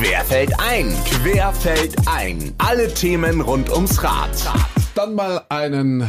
Querfeld 0.00 0.58
ein, 0.58 0.94
Querfeld 1.04 1.94
ein. 2.08 2.54
Alle 2.56 2.88
Themen 2.88 3.42
rund 3.42 3.70
ums 3.70 4.02
Rad. 4.02 4.30
Dann 4.94 5.14
mal 5.14 5.44
einen 5.50 6.08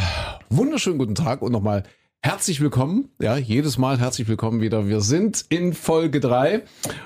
wunderschönen 0.49 0.97
guten 0.97 1.13
Tag 1.13 1.41
und 1.41 1.51
nochmal 1.51 1.83
Herzlich 2.23 2.62
willkommen, 2.62 3.10
ja, 3.20 3.36
jedes 3.36 3.79
Mal 3.79 3.99
herzlich 3.99 4.28
willkommen 4.28 4.62
wieder. 4.62 4.88
Wir 4.88 5.02
sind 5.02 5.44
in 5.49 5.73
Folge 5.73 6.20
drei 6.20 6.62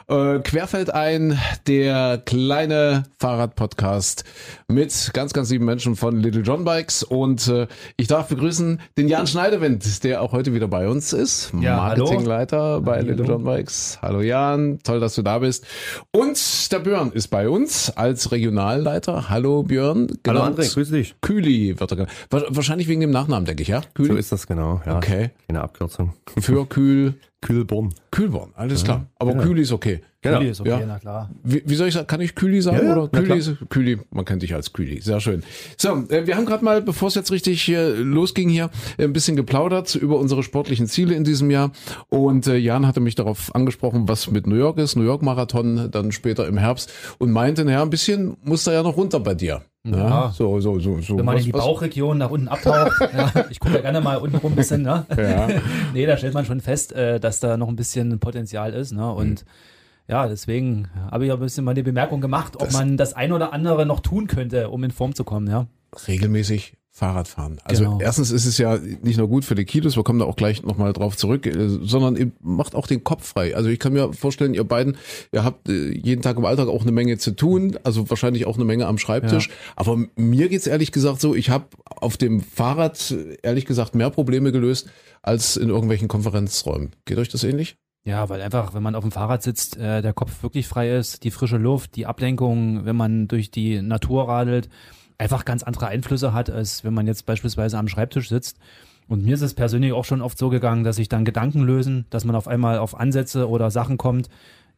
äh, 0.10 0.40
Querfeld 0.40 0.90
ein, 0.90 1.40
der 1.68 2.22
kleine 2.26 3.04
Fahrradpodcast 3.20 4.26
mit 4.68 5.12
ganz, 5.14 5.32
ganz 5.32 5.50
lieben 5.52 5.64
Menschen 5.64 5.96
von 5.96 6.20
Little 6.20 6.42
John 6.42 6.66
Bikes. 6.66 7.02
Und 7.02 7.48
äh, 7.48 7.68
ich 7.96 8.08
darf 8.08 8.28
begrüßen 8.28 8.82
den 8.98 9.08
Jan 9.08 9.26
Schneidewind, 9.26 10.04
der 10.04 10.22
auch 10.22 10.34
heute 10.34 10.54
wieder 10.54 10.68
bei 10.68 10.90
uns 10.90 11.14
ist. 11.14 11.54
Ja, 11.62 11.78
Marketingleiter 11.78 12.58
hallo. 12.58 12.82
bei 12.82 12.98
Hallo. 12.98 13.08
Little 13.08 13.26
John 13.26 13.44
Bikes. 13.46 13.98
Hallo 14.02 14.20
Jan, 14.20 14.80
toll, 14.84 15.00
dass 15.00 15.16
du 15.16 15.22
da 15.22 15.40
bist. 15.40 15.66
Und 16.12 16.70
der 16.74 16.80
Björn 16.80 17.14
ist 17.14 17.30
bei 17.30 17.48
uns 17.48 17.90
als 17.90 18.34
Regionalleiter. 18.34 19.30
Hallo 19.30 19.64
Björn. 19.64 20.08
Hallo 20.28 20.42
André, 20.42 20.74
grüß 20.74 20.92
dich. 20.92 21.16
Kühli 21.22 21.80
wird 21.80 21.90
er 21.90 21.96
genannt. 21.96 22.12
Wahrscheinlich 22.30 22.90
wegen 22.90 23.00
dem 23.00 23.12
Nachnamen, 23.12 23.46
denke 23.46 23.62
ich, 23.64 23.70
ja? 23.70 23.82
Kühli? 23.94 24.10
So 24.10 24.18
ist 24.18 24.34
das 24.34 24.46
genau. 24.46 24.82
Ja. 24.86 25.05
Okay. 25.06 25.30
Keine 25.48 25.62
Abkürzung. 25.62 26.14
Für 26.40 26.66
Kühl, 26.70 27.14
Kühlborn. 27.42 27.94
Kühlborn, 28.12 28.52
alles 28.56 28.84
klar. 28.84 29.06
Aber 29.20 29.34
genau. 29.34 29.44
Kühli 29.44 29.62
ist 29.62 29.72
okay. 29.72 30.02
Genau. 30.22 30.40
Kühli 30.40 30.50
ist 30.50 30.62
okay, 30.62 30.70
Ja. 30.70 30.86
na 30.88 30.98
klar. 30.98 31.30
Wie, 31.44 31.62
wie 31.66 31.76
soll 31.76 31.88
ich 31.90 31.94
sagen? 31.94 32.08
Kann 32.08 32.22
ich 32.22 32.34
Kühli 32.34 32.60
sagen? 32.62 32.78
Ja, 32.78 32.84
ja, 32.86 32.98
oder 32.98 33.08
Kühli, 33.10 33.38
ist, 33.38 33.54
Kühli, 33.70 34.00
man 34.10 34.26
kennt 34.26 34.42
dich 34.42 34.56
als 34.56 34.74
Kühli. 34.74 35.00
Sehr 35.02 35.20
schön. 35.20 35.44
So, 35.78 35.90
äh, 36.10 36.26
wir 36.26 36.36
haben 36.38 36.48
gerade 36.48 36.66
mal, 36.66 36.82
bevor 36.82 37.10
es 37.10 37.16
jetzt 37.16 37.32
richtig 37.32 37.62
hier 37.62 37.90
losging 37.98 38.50
hier, 38.50 38.72
ein 38.98 39.14
bisschen 39.14 39.36
geplaudert 39.36 39.94
über 39.94 40.18
unsere 40.18 40.42
sportlichen 40.42 40.88
Ziele 40.88 41.14
in 41.14 41.24
diesem 41.24 41.52
Jahr. 41.52 41.72
Und 42.10 42.48
äh, 42.48 42.56
Jan 42.58 42.88
hatte 42.88 43.00
mich 43.00 43.14
darauf 43.14 43.54
angesprochen, 43.54 44.08
was 44.08 44.32
mit 44.32 44.48
New 44.48 44.56
York 44.56 44.80
ist, 44.80 44.96
New 44.96 45.04
York 45.06 45.22
Marathon, 45.22 45.92
dann 45.92 46.12
später 46.12 46.48
im 46.48 46.58
Herbst 46.58 46.92
und 47.20 47.32
meinte, 47.32 47.64
naja, 47.64 47.84
ein 47.84 47.92
bisschen 47.92 48.38
muss 48.44 48.64
da 48.64 48.74
ja 48.74 48.82
noch 48.82 48.98
runter 48.98 49.20
bei 49.20 49.36
dir. 49.36 49.62
Ja, 49.86 49.98
Ja. 49.98 50.32
so, 50.32 50.60
so, 50.60 50.80
so, 50.80 51.00
so. 51.02 51.18
Wenn 51.18 51.26
man 51.26 51.36
Was- 51.36 51.42
in 51.42 51.48
die 51.48 51.54
was- 51.54 51.62
Bauchregion 51.64 52.18
nach 52.18 52.30
unten 52.32 52.48
abtaucht, 52.48 52.92
ja, 53.14 53.32
ich 53.50 53.60
gucke 53.60 53.76
ja 53.76 53.82
gerne 53.82 54.02
mal 54.02 54.18
unten 54.18 54.38
rum 54.38 54.54
ein 54.54 54.56
bisschen, 54.56 54.82
ne? 54.82 55.06
Ja. 55.18 55.48
nee, 55.94 56.06
da 56.06 56.18
stellt 56.18 56.34
man 56.34 56.46
schon 56.46 56.60
fest, 56.62 56.92
äh, 56.94 57.20
dass 57.20 57.40
da 57.40 57.58
noch 57.58 57.68
ein 57.68 57.76
bisschen 57.76 58.20
Potenzial 58.20 58.74
ist, 58.74 58.92
ne? 58.94 59.12
Und 59.12 59.42
Mhm. 59.46 59.48
ja, 60.08 60.28
deswegen 60.28 60.88
habe 61.12 61.26
ich 61.26 61.32
auch 61.32 61.38
ein 61.38 61.42
bisschen 61.42 61.64
mal 61.66 61.74
die 61.76 61.84
Bemerkung 61.84 62.22
gemacht, 62.22 62.56
ob 62.56 62.66
Das- 62.66 62.74
man 62.74 62.98
das 62.98 63.14
ein 63.14 63.32
oder 63.32 63.54
andere 63.54 63.86
noch 63.86 64.00
tun 64.00 64.28
könnte, 64.28 64.70
um 64.70 64.84
in 64.84 64.92
Form 64.92 65.14
zu 65.16 65.24
kommen, 65.24 65.48
ja. 65.48 65.68
regelmäßig 66.08 66.74
Fahrrad 66.98 67.28
fahren. 67.28 67.58
Also 67.66 67.84
Genau. 67.84 68.00
erstens 68.00 68.32
ist 68.32 68.46
es 68.46 68.58
ja 68.58 68.78
nicht 69.02 69.18
nur 69.18 69.28
gut 69.28 69.44
für 69.44 69.54
die 69.56 69.66
Kilos, 69.66 69.98
wir 69.98 70.04
kommen 70.06 70.20
da 70.20 70.26
auch 70.26 70.38
gleich 70.38 70.64
nochmal 70.64 70.94
drauf 70.94 71.18
zurück, 71.18 71.46
äh, 71.46 71.68
sondern 71.68 72.16
ihr 72.16 72.32
macht 72.42 72.74
auch 72.74 72.88
den 72.88 73.04
Kopf 73.04 73.28
frei. 73.28 73.54
Also 73.54 73.68
ich 73.68 73.80
kann 73.80 73.92
mir 73.92 74.14
vorstellen, 74.14 74.54
ihr 74.54 74.64
beiden, 74.64 74.96
ihr 75.34 75.44
habt 75.44 75.68
äh, 75.68 75.92
jeden 75.92 76.22
Tag 76.22 76.38
im 76.38 76.46
Alltag 76.46 76.70
auch 76.70 76.84
eine 76.84 76.94
Menge 76.94 77.18
zu 77.18 77.32
tun, 77.32 77.78
also 77.84 78.10
wahrscheinlich 78.10 78.46
auch 78.48 78.56
eine 78.56 78.64
Menge 78.64 78.88
am 78.88 78.98
Schreibtisch. 78.98 79.50
Aber 79.76 80.06
mir 80.16 80.48
geht's 80.48 80.68
ehrlich 80.68 80.94
gesagt 80.94 81.20
so, 81.20 81.36
ich 81.36 81.50
habe 81.50 81.66
auf 81.86 82.16
dem 82.16 82.40
Fahrrad 82.40 83.14
ehrlich 83.44 83.66
gesagt 83.66 83.94
mehr 83.94 84.10
Probleme 84.10 84.54
gelöst 84.54 84.88
als 85.22 85.58
in 85.58 85.68
irgendwelchen 85.68 86.08
Konferenzräumen. 86.08 86.92
Geht 87.04 87.18
euch 87.18 87.28
das 87.28 87.44
ähnlich? 87.44 87.76
Ja, 88.06 88.30
weil 88.30 88.40
einfach, 88.40 88.74
wenn 88.74 88.84
man 88.84 88.96
auf 88.96 89.04
dem 89.04 89.12
Fahrrad 89.12 89.44
sitzt, 89.44 89.76
äh, 89.76 90.02
der 90.02 90.14
Kopf 90.14 90.44
wirklich 90.44 90.66
frei 90.66 90.96
ist, 90.96 91.26
die 91.26 91.32
frische 91.32 91.58
Luft, 91.58 91.98
die 91.98 92.06
Ablenkung, 92.06 92.86
wenn 92.86 92.96
man 92.96 93.28
durch 93.28 93.52
die 93.52 93.82
Natur 93.82 94.30
radelt, 94.30 94.70
einfach 95.18 95.46
ganz 95.46 95.64
andere 95.64 95.88
Einflüsse 95.88 96.34
hat, 96.34 96.50
als 96.50 96.84
wenn 96.84 96.94
man 96.94 97.08
jetzt 97.08 97.26
beispielsweise 97.26 97.78
am 97.78 97.88
Schreibtisch 97.88 98.30
sitzt. 98.30 98.58
Und 99.08 99.24
mir 99.24 99.36
ist 99.36 99.42
es 99.42 99.54
persönlich 99.54 99.94
auch 99.94 100.06
schon 100.06 100.22
oft 100.22 100.38
so 100.38 100.50
gegangen, 100.50 100.84
dass 100.84 100.96
sich 100.96 101.10
dann 101.10 101.26
Gedanken 101.26 101.62
lösen, 101.62 102.06
dass 102.10 102.26
man 102.26 102.36
auf 102.36 102.48
einmal 102.48 102.80
auf 102.80 103.00
Ansätze 103.00 103.48
oder 103.48 103.70
Sachen 103.70 103.98
kommt, 103.98 104.30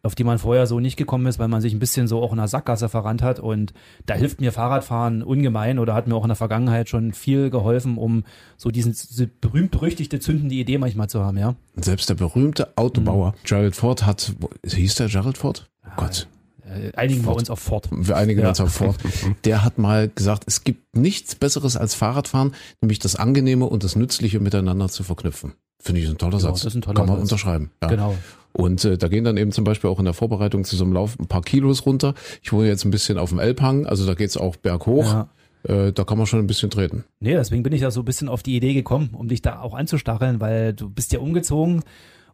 auf 0.04 0.16
die 0.16 0.24
man 0.24 0.38
vorher 0.38 0.68
so 0.68 0.80
nicht 0.80 0.98
gekommen 0.98 1.26
ist, 1.28 1.40
weil 1.40 1.48
man 1.48 1.62
sich 1.62 1.74
ein 1.74 1.80
bisschen 1.80 2.08
so 2.08 2.22
auch 2.22 2.32
in 2.32 2.38
der 2.38 2.48
Sackgasse 2.48 2.90
verrannt 2.90 3.22
hat. 3.22 3.40
Und 3.40 3.74
da 4.06 4.16
hilft 4.16 4.42
mir 4.42 4.52
Fahrradfahren 4.52 5.24
ungemein 5.24 5.80
oder 5.80 5.94
hat 5.94 6.08
mir 6.08 6.16
auch 6.16 6.24
in 6.24 6.30
der 6.30 6.36
Vergangenheit 6.36 6.90
schon 6.90 7.14
viel 7.14 7.50
geholfen, 7.50 7.98
um 7.98 8.24
so 8.58 8.70
diesen 8.70 8.92
diese 8.92 9.28
berühmt-berüchtigte 9.28 10.20
zündende 10.20 10.56
Idee 10.56 10.78
manchmal 10.78 11.10
zu 11.10 11.24
haben, 11.24 11.38
ja. 11.38 11.56
Selbst 11.76 12.10
der 12.10 12.16
berühmte 12.16 12.78
Autobauer 12.78 13.34
Gerald 13.44 13.76
Ford 13.76 14.06
hat, 14.06 14.34
hieß 14.66 14.96
der 14.96 15.08
Gerald 15.08 15.38
Ford? 15.38 15.70
Oh 15.86 15.92
Gott. 15.96 16.28
Äh, 16.68 16.92
einigen 16.96 17.22
wir 17.22 17.26
Fort. 17.26 17.40
uns 17.40 17.50
auf 17.50 17.60
Fort. 17.60 17.90
wir 17.92 18.16
einigen 18.18 18.42
Ja. 18.42 18.50
uns 18.50 18.60
auf 18.60 18.74
Ford, 18.74 18.96
der 19.46 19.64
hat 19.64 19.78
mal 19.78 20.10
gesagt, 20.10 20.44
es 20.48 20.64
gibt 20.64 20.96
nichts 20.98 21.36
Besseres 21.36 21.78
als 21.78 21.96
Fahrradfahren, 21.96 22.54
nämlich 22.82 23.00
das 23.00 23.16
Angenehme 23.16 23.66
und 23.66 23.84
das 23.84 23.96
Nützliche 23.96 24.40
miteinander 24.40 24.90
zu 24.90 25.04
verknüpfen. 25.04 25.54
Finde 25.80 26.02
ich 26.02 26.08
ein 26.10 26.18
toller 26.18 26.40
Satz. 26.40 26.62
das 26.64 26.74
ist 26.74 26.76
ein 26.76 26.82
toller 26.82 26.96
Kann 26.96 27.08
man 27.08 27.18
Satz. 27.18 27.24
unterschreiben. 27.32 27.72
Ja. 27.82 27.88
Genau. 27.90 28.16
Und 28.54 28.84
äh, 28.86 28.98
da 28.98 29.08
gehen 29.08 29.24
dann 29.24 29.38
eben 29.38 29.52
zum 29.52 29.64
Beispiel 29.64 29.90
auch 29.90 30.00
in 30.00 30.06
der 30.06 30.16
Vorbereitung 30.16 30.64
zu 30.64 30.76
so 30.76 30.84
einem 30.84 30.94
Lauf 30.94 31.18
ein 31.20 31.28
paar 31.28 31.44
Kilos 31.44 31.86
runter. 31.86 32.16
Ich 32.42 32.52
wohne 32.52 32.68
jetzt 32.68 32.84
ein 32.86 32.92
bisschen 32.92 33.18
auf 33.20 33.30
dem 33.30 33.38
Elbhang, 33.40 33.86
also 33.86 34.06
da 34.08 34.16
geht's 34.16 34.36
auch 34.36 34.56
berghoch. 34.56 35.06
Ja. 35.06 35.30
Äh, 35.64 35.92
da 35.94 36.04
kann 36.04 36.18
man 36.18 36.26
schon 36.28 36.40
ein 36.40 36.48
bisschen 36.48 36.70
treten. 36.72 37.04
Nee, 37.20 37.34
deswegen 37.34 37.62
bin 37.62 37.74
ich 37.74 37.82
da 37.82 37.92
so 37.92 38.02
ein 38.02 38.06
bisschen 38.06 38.30
auf 38.30 38.42
die 38.42 38.56
Idee 38.56 38.74
gekommen, 38.74 39.10
um 39.14 39.28
dich 39.28 39.42
da 39.44 39.60
auch 39.62 39.76
anzustacheln, 39.76 40.40
weil 40.40 40.74
du 40.74 40.90
bist 40.90 41.12
ja 41.14 41.20
umgezogen 41.20 41.84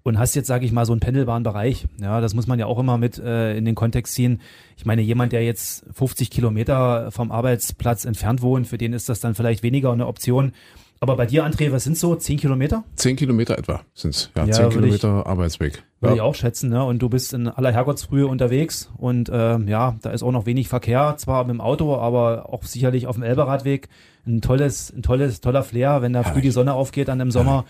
und 0.04 0.20
hast 0.20 0.36
jetzt, 0.36 0.48
sage 0.48 0.66
ich 0.66 0.72
mal, 0.72 0.86
so 0.86 0.92
einen 0.94 1.00
pendelbaren 1.00 1.44
Bereich. 1.44 1.86
Ja, 2.02 2.20
das 2.22 2.34
muss 2.34 2.46
man 2.48 2.60
ja 2.60 2.66
auch 2.66 2.78
immer 2.80 2.98
mit 2.98 3.18
äh, 3.20 3.56
in 3.58 3.66
den 3.66 3.76
Kontext 3.76 4.14
ziehen. 4.14 4.42
Ich 4.78 4.86
meine, 4.86 5.02
jemand, 5.02 5.32
der 5.32 5.44
jetzt 5.44 5.86
50 5.94 6.30
Kilometer 6.30 7.10
vom 7.12 7.32
Arbeitsplatz 7.32 8.06
entfernt 8.06 8.42
wohnt, 8.42 8.68
für 8.68 8.78
den 8.78 8.94
ist 8.94 9.08
das 9.10 9.20
dann 9.22 9.34
vielleicht 9.36 9.64
weniger 9.64 9.92
eine 9.94 10.08
Option. 10.08 10.52
Aber 11.00 11.18
bei 11.18 11.26
dir, 11.26 11.46
André, 11.46 11.70
was 11.74 11.84
sind 11.84 11.98
so? 11.98 12.16
10 12.16 12.38
Kilometer? 12.38 12.86
Zehn 12.96 13.18
Kilometer 13.18 13.58
etwa 13.58 13.82
sind's. 13.94 14.32
Ja, 14.38 14.46
Ja, 14.46 14.52
zehn 14.54 14.74
würde 14.74 14.88
ich- 14.88 15.02
Kilometer 15.02 15.28
Arbeitsweg. 15.28 15.84
Würde 16.00 16.12
Ja. 16.12 16.16
ich 16.16 16.22
auch 16.22 16.36
schätzen, 16.36 16.70
ne? 16.70 16.82
Und 16.86 17.00
du 17.00 17.10
bist 17.10 17.34
in 17.34 17.50
aller 17.50 17.74
Herrgottsfrühe 17.74 18.26
unterwegs 18.28 18.90
und 18.98 19.30
ähm, 19.34 19.68
ja, 19.68 19.96
da 20.02 20.12
ist 20.12 20.24
auch 20.24 20.32
noch 20.32 20.46
wenig 20.46 20.70
Verkehr, 20.70 21.16
zwar 21.18 21.44
mit 21.44 21.56
dem 21.56 21.62
Auto, 21.62 21.98
aber 21.98 22.54
auch 22.54 22.64
sicherlich 22.64 23.08
auf 23.08 23.16
dem 23.16 23.24
Elberadweg. 23.24 23.90
Ein 24.26 24.40
tolles, 24.40 24.94
ein 24.96 25.02
tolles, 25.02 25.42
toller 25.42 25.64
Flair, 25.64 26.02
wenn 26.02 26.14
da 26.14 26.24
früh 26.24 26.40
die 26.40 26.52
Sonne 26.52 26.74
aufgeht 26.74 27.10
dann 27.10 27.20
im 27.20 27.32
Sommer. 27.32 27.66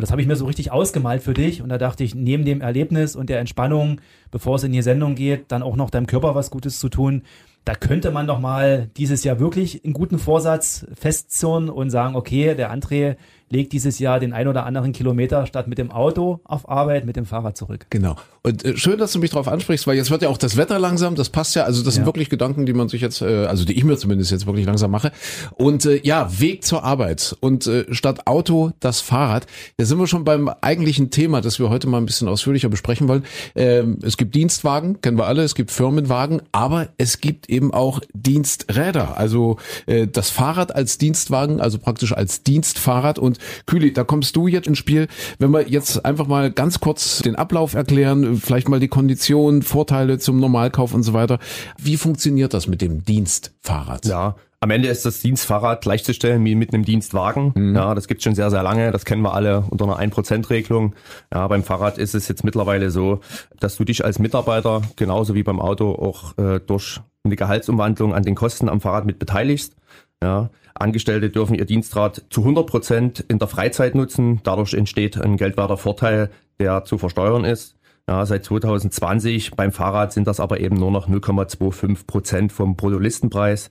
Und 0.00 0.04
das 0.04 0.12
habe 0.12 0.22
ich 0.22 0.26
mir 0.26 0.36
so 0.36 0.46
richtig 0.46 0.72
ausgemalt 0.72 1.22
für 1.22 1.34
dich. 1.34 1.60
Und 1.60 1.68
da 1.68 1.76
dachte 1.76 2.04
ich, 2.04 2.14
neben 2.14 2.46
dem 2.46 2.62
Erlebnis 2.62 3.14
und 3.14 3.28
der 3.28 3.38
Entspannung, 3.38 4.00
bevor 4.30 4.56
es 4.56 4.64
in 4.64 4.72
die 4.72 4.80
Sendung 4.80 5.14
geht, 5.14 5.52
dann 5.52 5.62
auch 5.62 5.76
noch 5.76 5.90
deinem 5.90 6.06
Körper 6.06 6.34
was 6.34 6.50
Gutes 6.50 6.80
zu 6.80 6.88
tun. 6.88 7.20
Da 7.66 7.74
könnte 7.74 8.10
man 8.10 8.26
doch 8.26 8.38
mal 8.38 8.88
dieses 8.96 9.24
Jahr 9.24 9.40
wirklich 9.40 9.84
einen 9.84 9.92
guten 9.92 10.18
Vorsatz 10.18 10.86
festzurren 10.94 11.68
und 11.68 11.90
sagen, 11.90 12.16
okay, 12.16 12.54
der 12.54 12.74
André 12.74 13.16
legt 13.50 13.72
dieses 13.72 13.98
Jahr 13.98 14.20
den 14.20 14.32
ein 14.32 14.48
oder 14.48 14.64
anderen 14.64 14.92
Kilometer 14.92 15.44
statt 15.46 15.66
mit 15.68 15.78
dem 15.78 15.90
Auto 15.90 16.40
auf 16.44 16.68
Arbeit 16.68 17.04
mit 17.04 17.16
dem 17.16 17.26
Fahrrad 17.26 17.56
zurück. 17.56 17.86
Genau. 17.90 18.16
Und 18.42 18.64
äh, 18.64 18.76
schön, 18.76 18.98
dass 18.98 19.12
du 19.12 19.18
mich 19.18 19.30
darauf 19.30 19.48
ansprichst, 19.48 19.86
weil 19.86 19.96
jetzt 19.96 20.10
wird 20.10 20.22
ja 20.22 20.28
auch 20.28 20.38
das 20.38 20.56
Wetter 20.56 20.78
langsam, 20.78 21.14
das 21.16 21.28
passt 21.30 21.56
ja, 21.56 21.64
also 21.64 21.82
das 21.82 21.94
sind 21.94 22.02
Ja. 22.02 22.06
wirklich 22.06 22.30
Gedanken, 22.30 22.64
die 22.64 22.72
man 22.72 22.88
sich 22.88 23.00
jetzt, 23.02 23.20
äh, 23.22 23.46
also 23.46 23.64
die 23.64 23.76
ich 23.76 23.84
mir 23.84 23.96
zumindest 23.98 24.30
jetzt 24.30 24.46
wirklich 24.46 24.66
langsam 24.66 24.90
mache. 24.92 25.10
Und 25.56 25.84
äh, 25.84 26.00
ja, 26.04 26.28
Weg 26.40 26.64
zur 26.64 26.84
Arbeit 26.84 27.36
und 27.40 27.66
äh, 27.66 27.84
statt 27.92 28.26
Auto 28.26 28.70
das 28.80 29.00
Fahrrad. 29.00 29.46
Da 29.76 29.84
sind 29.84 29.98
wir 29.98 30.06
schon 30.06 30.24
beim 30.24 30.48
eigentlichen 30.48 31.10
Thema, 31.10 31.40
das 31.40 31.58
wir 31.58 31.68
heute 31.70 31.88
mal 31.88 31.98
ein 31.98 32.06
bisschen 32.06 32.28
ausführlicher 32.28 32.68
besprechen 32.68 33.08
wollen. 33.08 33.24
Ähm, 33.56 33.98
es 34.02 34.16
gibt 34.16 34.34
Dienstwagen, 34.36 35.00
kennen 35.00 35.18
wir 35.18 35.26
alle, 35.26 35.42
es 35.42 35.56
gibt 35.56 35.72
Firmenwagen, 35.72 36.40
aber 36.52 36.88
es 36.98 37.20
gibt 37.20 37.50
eben 37.50 37.74
auch 37.74 38.00
Diensträder. 38.14 39.18
Also 39.18 39.58
äh, 39.86 40.06
das 40.06 40.30
Fahrrad 40.30 40.74
als 40.74 40.98
Dienstwagen, 40.98 41.60
also 41.60 41.78
praktisch 41.78 42.12
als 42.12 42.42
Dienstfahrrad. 42.44 43.18
Und 43.18 43.39
Kühli, 43.66 43.92
da 43.92 44.04
kommst 44.04 44.36
du 44.36 44.46
jetzt 44.46 44.66
ins 44.66 44.78
Spiel. 44.78 45.08
Wenn 45.38 45.50
wir 45.50 45.68
jetzt 45.68 46.04
einfach 46.04 46.26
mal 46.26 46.50
ganz 46.50 46.80
kurz 46.80 47.20
den 47.20 47.36
Ablauf 47.36 47.74
erklären, 47.74 48.36
vielleicht 48.36 48.68
mal 48.68 48.80
die 48.80 48.88
Konditionen, 48.88 49.62
Vorteile 49.62 50.18
zum 50.18 50.40
Normalkauf 50.40 50.94
und 50.94 51.02
so 51.02 51.12
weiter. 51.12 51.38
Wie 51.78 51.96
funktioniert 51.96 52.54
das 52.54 52.66
mit 52.66 52.82
dem 52.82 53.04
Dienstfahrrad? 53.04 54.06
Ja, 54.06 54.36
am 54.62 54.70
Ende 54.70 54.88
ist 54.88 55.06
das 55.06 55.20
Dienstfahrrad 55.20 55.80
gleichzustellen 55.80 56.44
wie 56.44 56.54
mit 56.54 56.74
einem 56.74 56.84
Dienstwagen. 56.84 57.74
Ja, 57.74 57.94
das 57.94 58.08
gibt's 58.08 58.24
schon 58.24 58.34
sehr, 58.34 58.50
sehr 58.50 58.62
lange. 58.62 58.90
Das 58.90 59.06
kennen 59.06 59.22
wir 59.22 59.32
alle 59.32 59.64
unter 59.70 59.86
einer 59.86 59.98
1%-Regelung. 59.98 60.94
Ja, 61.32 61.48
beim 61.48 61.62
Fahrrad 61.62 61.96
ist 61.96 62.14
es 62.14 62.28
jetzt 62.28 62.44
mittlerweile 62.44 62.90
so, 62.90 63.20
dass 63.58 63.76
du 63.76 63.84
dich 63.84 64.04
als 64.04 64.18
Mitarbeiter 64.18 64.82
genauso 64.96 65.34
wie 65.34 65.42
beim 65.42 65.60
Auto 65.60 65.92
auch 65.92 66.36
äh, 66.36 66.60
durch 66.60 67.00
eine 67.24 67.36
Gehaltsumwandlung 67.36 68.12
an 68.12 68.22
den 68.22 68.34
Kosten 68.34 68.68
am 68.68 68.82
Fahrrad 68.82 69.06
mit 69.06 69.18
beteiligst. 69.18 69.76
Ja, 70.22 70.50
Angestellte 70.74 71.30
dürfen 71.30 71.54
ihr 71.54 71.64
Dienstrad 71.64 72.24
zu 72.30 72.40
100 72.40 72.66
Prozent 72.66 73.20
in 73.28 73.38
der 73.38 73.48
Freizeit 73.48 73.94
nutzen. 73.94 74.40
Dadurch 74.44 74.74
entsteht 74.74 75.20
ein 75.20 75.36
geldwerter 75.36 75.76
Vorteil, 75.76 76.30
der 76.58 76.84
zu 76.84 76.98
versteuern 76.98 77.44
ist. 77.44 77.76
Ja, 78.08 78.24
seit 78.26 78.44
2020 78.44 79.52
beim 79.52 79.72
Fahrrad 79.72 80.12
sind 80.12 80.26
das 80.26 80.40
aber 80.40 80.60
eben 80.60 80.76
nur 80.76 80.90
noch 80.90 81.08
0,25 81.08 82.06
Prozent 82.06 82.52
vom 82.52 82.76
Bruttolistenpreis. 82.76 83.70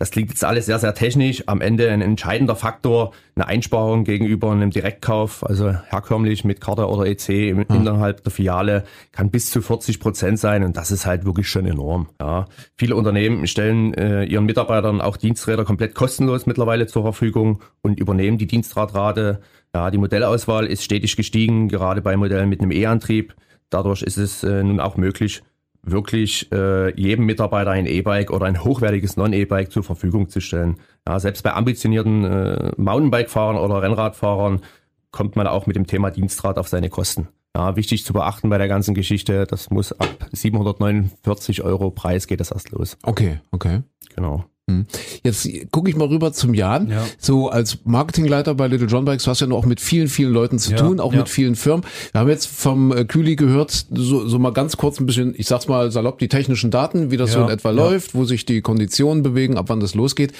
Das 0.00 0.12
klingt 0.12 0.28
jetzt 0.30 0.44
alles 0.44 0.66
sehr, 0.66 0.78
sehr 0.78 0.94
technisch. 0.94 1.42
Am 1.48 1.60
Ende 1.60 1.90
ein 1.90 2.00
entscheidender 2.02 2.54
Faktor, 2.54 3.12
eine 3.34 3.48
Einsparung 3.48 4.04
gegenüber 4.04 4.52
einem 4.52 4.70
Direktkauf, 4.70 5.44
also 5.44 5.72
herkömmlich 5.72 6.44
mit 6.44 6.60
Karte 6.60 6.86
oder 6.86 7.04
EC 7.06 7.48
im- 7.50 7.62
innerhalb 7.68 8.22
der 8.22 8.30
Filiale, 8.30 8.84
kann 9.10 9.30
bis 9.32 9.50
zu 9.50 9.60
40 9.60 9.98
Prozent 9.98 10.38
sein 10.38 10.62
und 10.62 10.76
das 10.76 10.92
ist 10.92 11.04
halt 11.04 11.24
wirklich 11.24 11.48
schon 11.48 11.66
enorm. 11.66 12.08
Ja, 12.20 12.44
viele 12.76 12.94
Unternehmen 12.94 13.48
stellen 13.48 13.92
äh, 13.94 14.22
ihren 14.22 14.44
Mitarbeitern 14.44 15.00
auch 15.00 15.16
Diensträder 15.16 15.64
komplett 15.64 15.96
kostenlos 15.96 16.46
mittlerweile 16.46 16.86
zur 16.86 17.02
Verfügung 17.02 17.60
und 17.82 17.98
übernehmen 17.98 18.38
die 18.38 18.46
Dienstradrate. 18.46 19.40
Ja, 19.74 19.90
die 19.90 19.98
Modellauswahl 19.98 20.66
ist 20.66 20.84
stetig 20.84 21.16
gestiegen, 21.16 21.66
gerade 21.68 22.02
bei 22.02 22.16
Modellen 22.16 22.48
mit 22.48 22.60
einem 22.60 22.70
E-Antrieb. 22.70 23.34
Dadurch 23.68 24.02
ist 24.02 24.16
es 24.16 24.44
äh, 24.44 24.62
nun 24.62 24.78
auch 24.78 24.96
möglich, 24.96 25.42
wirklich 25.82 26.50
äh, 26.52 26.94
jedem 27.00 27.26
Mitarbeiter 27.26 27.70
ein 27.70 27.86
E-Bike 27.86 28.30
oder 28.30 28.46
ein 28.46 28.62
hochwertiges 28.62 29.16
Non-E-Bike 29.16 29.70
zur 29.72 29.82
Verfügung 29.82 30.28
zu 30.28 30.40
stellen. 30.40 30.76
Ja, 31.06 31.18
selbst 31.20 31.42
bei 31.42 31.54
ambitionierten 31.54 32.24
äh, 32.24 32.72
Mountainbike-Fahrern 32.76 33.56
oder 33.56 33.82
Rennradfahrern 33.82 34.60
kommt 35.10 35.36
man 35.36 35.46
auch 35.46 35.66
mit 35.66 35.76
dem 35.76 35.86
Thema 35.86 36.10
Dienstrad 36.10 36.58
auf 36.58 36.68
seine 36.68 36.90
Kosten. 36.90 37.28
Ja, 37.56 37.76
wichtig 37.76 38.04
zu 38.04 38.12
beachten 38.12 38.50
bei 38.50 38.58
der 38.58 38.68
ganzen 38.68 38.94
Geschichte, 38.94 39.46
das 39.46 39.70
muss 39.70 39.92
ab 39.92 40.28
749 40.32 41.62
Euro 41.62 41.90
Preis 41.90 42.26
geht 42.26 42.40
das 42.40 42.50
erst 42.50 42.70
los. 42.70 42.96
Okay, 43.02 43.40
okay. 43.50 43.82
Genau. 44.14 44.44
Hm. 44.68 44.84
Jetzt 45.24 45.48
gucke 45.70 45.88
ich 45.88 45.96
mal 45.96 46.08
rüber 46.08 46.32
zum 46.32 46.52
Jan. 46.52 46.90
Ja. 46.90 47.04
So 47.18 47.48
als 47.48 47.78
Marketingleiter 47.84 48.54
bei 48.54 48.66
Little 48.68 48.86
John 48.86 49.04
Bikes, 49.06 49.24
du 49.24 49.30
hast 49.30 49.40
ja 49.40 49.46
noch 49.46 49.64
mit 49.64 49.80
vielen, 49.80 50.08
vielen 50.08 50.32
Leuten 50.32 50.58
zu 50.58 50.72
Ja, 50.72 50.76
tun, 50.76 51.00
auch 51.00 51.12
ja. 51.12 51.20
mit 51.20 51.28
vielen 51.30 51.54
Firmen. 51.56 51.84
Wir 52.12 52.20
haben 52.20 52.28
jetzt 52.28 52.46
vom 52.46 52.92
äh, 52.92 53.04
Kühli 53.06 53.34
gehört, 53.36 53.86
so, 53.90 54.28
so 54.28 54.38
mal 54.38 54.52
ganz 54.52 54.76
kurz 54.76 55.00
ein 55.00 55.06
bisschen, 55.06 55.34
ich 55.36 55.46
sag's 55.46 55.68
mal 55.68 55.90
salopp, 55.90 56.18
die 56.18 56.28
technischen 56.28 56.70
Daten, 56.70 57.10
wie 57.10 57.16
das 57.16 57.32
so 57.32 57.42
in 57.42 57.48
etwa 57.48 57.70
läuft, 57.70 58.14
wo 58.14 58.24
sich 58.24 58.44
die 58.44 58.60
Konditionen 58.60 59.22
bewegen, 59.22 59.56
ab 59.56 59.66
wann 59.68 59.80
das 59.80 59.94
losgeht. 59.94 60.32